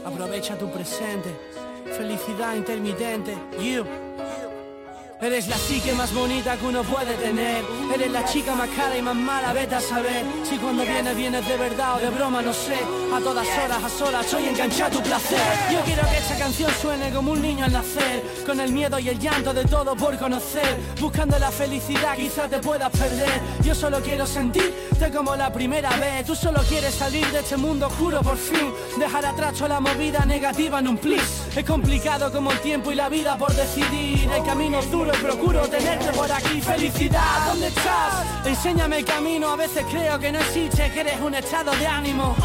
[0.06, 1.30] Aprovecha tu presente.
[1.98, 3.36] Felicidad intermitente.
[3.60, 4.11] You.
[5.22, 7.64] Eres la psique más bonita que uno puede tener.
[7.94, 10.26] Eres la chica más cara y más mala, vete a saber.
[10.44, 12.80] Si cuando vienes, vienes de verdad o de broma, no sé.
[13.14, 15.38] A todas horas, a solas, soy enganchado a tu placer.
[15.72, 18.24] Yo quiero que esta canción suene como un niño al nacer.
[18.48, 20.76] Con el miedo y el llanto de todo por conocer.
[21.00, 23.42] Buscando la felicidad, quizás te puedas perder.
[23.64, 24.26] Yo solo quiero
[25.10, 26.26] como la primera vez.
[26.26, 28.72] Tú solo quieres salir de este mundo oscuro por fin.
[29.00, 31.44] Dejar atrás toda la movida negativa en un plis.
[31.56, 34.30] Es complicado como el tiempo y la vida por decidir.
[34.32, 36.62] El camino es duro y procuro tenerte por aquí.
[36.62, 38.46] Felicidad, ¿dónde estás?
[38.46, 39.50] Enséñame el camino.
[39.50, 42.36] A veces creo que no existe, que eres un estado de ánimo.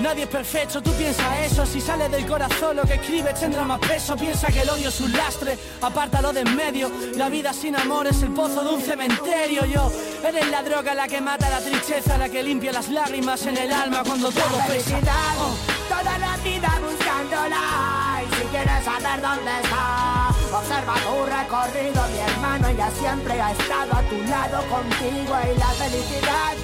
[0.00, 1.66] Nadie es perfecto, tú piensas eso.
[1.66, 4.16] Si sale del corazón lo que escribes tendrá más peso.
[4.16, 6.90] Piensa que el odio es un lastre, apártalo de en medio.
[7.16, 9.64] La vida sin amor es el pozo de un cementerio.
[9.66, 9.90] Yo,
[10.24, 13.72] eres la droga la que mata la tristeza, la que limpia las lágrimas en el
[13.72, 14.98] alma cuando todo pesa.
[15.38, 15.56] Oh.
[15.88, 18.22] toda la vida buscándola.
[18.22, 22.68] Y si quieres saber dónde está, observa tu recorrido, mi hermano.
[22.68, 25.34] Ella siempre ha estado a tu lado contigo.
[25.54, 26.54] Y la felicidad,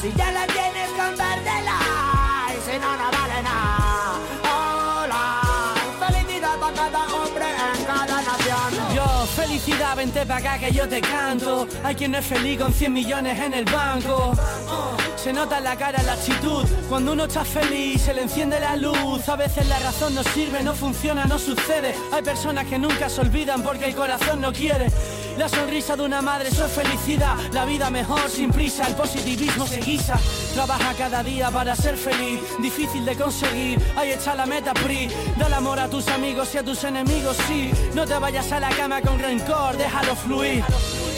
[0.00, 2.27] si ya la tienes, compártela.
[2.68, 3.88] Si no, vale nada.
[6.06, 8.94] Felicidad cada hombre en cada nación.
[8.94, 11.66] Yo, felicidad, vente para acá que yo te canto.
[11.82, 14.34] Hay quien no es feliz con 100 millones en el banco.
[14.68, 16.66] Oh, Se nota en la cara la actitud.
[16.90, 19.26] Cuando uno está feliz, se le enciende la luz.
[19.30, 21.94] A veces la razón no sirve, no funciona, no sucede.
[22.12, 24.88] Hay personas que nunca se olvidan porque el corazón no quiere.
[25.38, 27.36] La sonrisa de una madre, eso es felicidad.
[27.52, 30.18] La vida mejor, sin prisa, el positivismo se guisa.
[30.52, 32.40] Trabaja cada día para ser feliz.
[32.58, 35.08] Difícil de conseguir, ahí está la meta PRI.
[35.38, 37.70] Dale amor a tus amigos y a tus enemigos, sí.
[37.94, 40.64] No te vayas a la cama con rencor, déjalo fluir.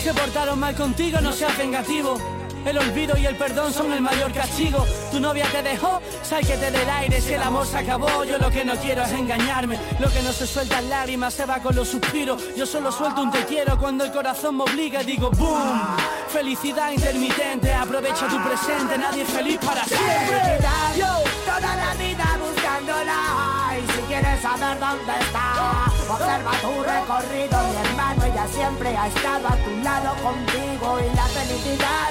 [0.04, 2.39] Se portaron mal contigo, no seas vengativo.
[2.64, 4.86] El olvido y el perdón son el mayor castigo.
[5.10, 7.20] Tu novia te dejó, sal que te del aire.
[7.20, 9.78] Si el amor se acabó, yo lo que no quiero es engañarme.
[9.98, 12.42] Lo que no se suelta en lágrimas se va con los suspiros.
[12.56, 15.96] Yo solo suelto un te quiero cuando el corazón me obliga digo boom.
[16.28, 18.98] Felicidad intermitente, aprovecha tu presente.
[18.98, 20.58] Nadie es feliz para siempre.
[20.96, 21.06] yo,
[21.44, 23.78] toda la vida buscándola.
[23.78, 28.24] Y si quieres saber dónde está, observa tu recorrido, mi hermano.
[28.24, 31.00] Ella siempre ha estado a tu lado contigo.
[31.00, 32.08] Y la felicidad,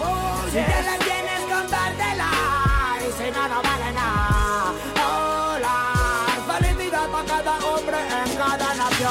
[0.52, 2.30] si ya la tienes, compártela.
[3.08, 4.29] Y si no, no vale nada.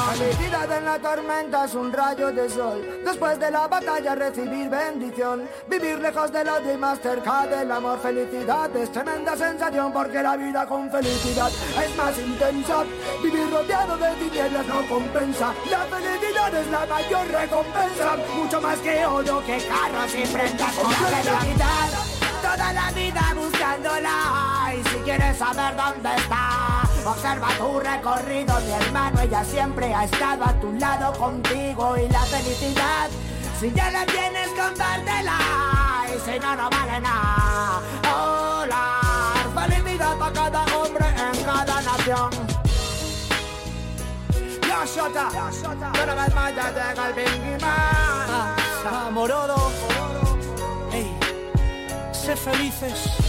[0.09, 3.01] Felicidad en la tormenta es un rayo de sol.
[3.05, 5.47] Después de la batalla recibir bendición.
[5.69, 7.99] Vivir lejos del odio y más cerca del amor.
[7.99, 11.51] Felicidad es tremenda sensación porque la vida con felicidad
[11.85, 12.83] es más intensa.
[13.21, 15.53] Vivir rodeado de tinieblas no compensa.
[15.69, 18.17] La felicidad es la mayor recompensa.
[18.35, 20.75] Mucho más que oro, que carros y prendas.
[20.75, 24.73] Con la felicidad toda la vida buscándola.
[24.75, 29.21] Y si quieres saber dónde está, observa tu recorrido, mi hermano.
[29.21, 31.97] Ella siempre ha estado a tu lado contigo.
[31.97, 33.09] Y la felicidad,
[33.59, 35.37] si ya la tienes, compártela.
[36.15, 37.81] Y si no, no vale nada.
[38.13, 39.01] Hola,
[39.55, 42.29] felicidad para cada hombre en cada nación.
[44.61, 48.55] Yo, Shota, una vez más ya llega el Biggie Man.
[48.85, 49.71] Ah, Morodo.
[50.91, 51.17] Ey,
[52.11, 53.28] sé felices.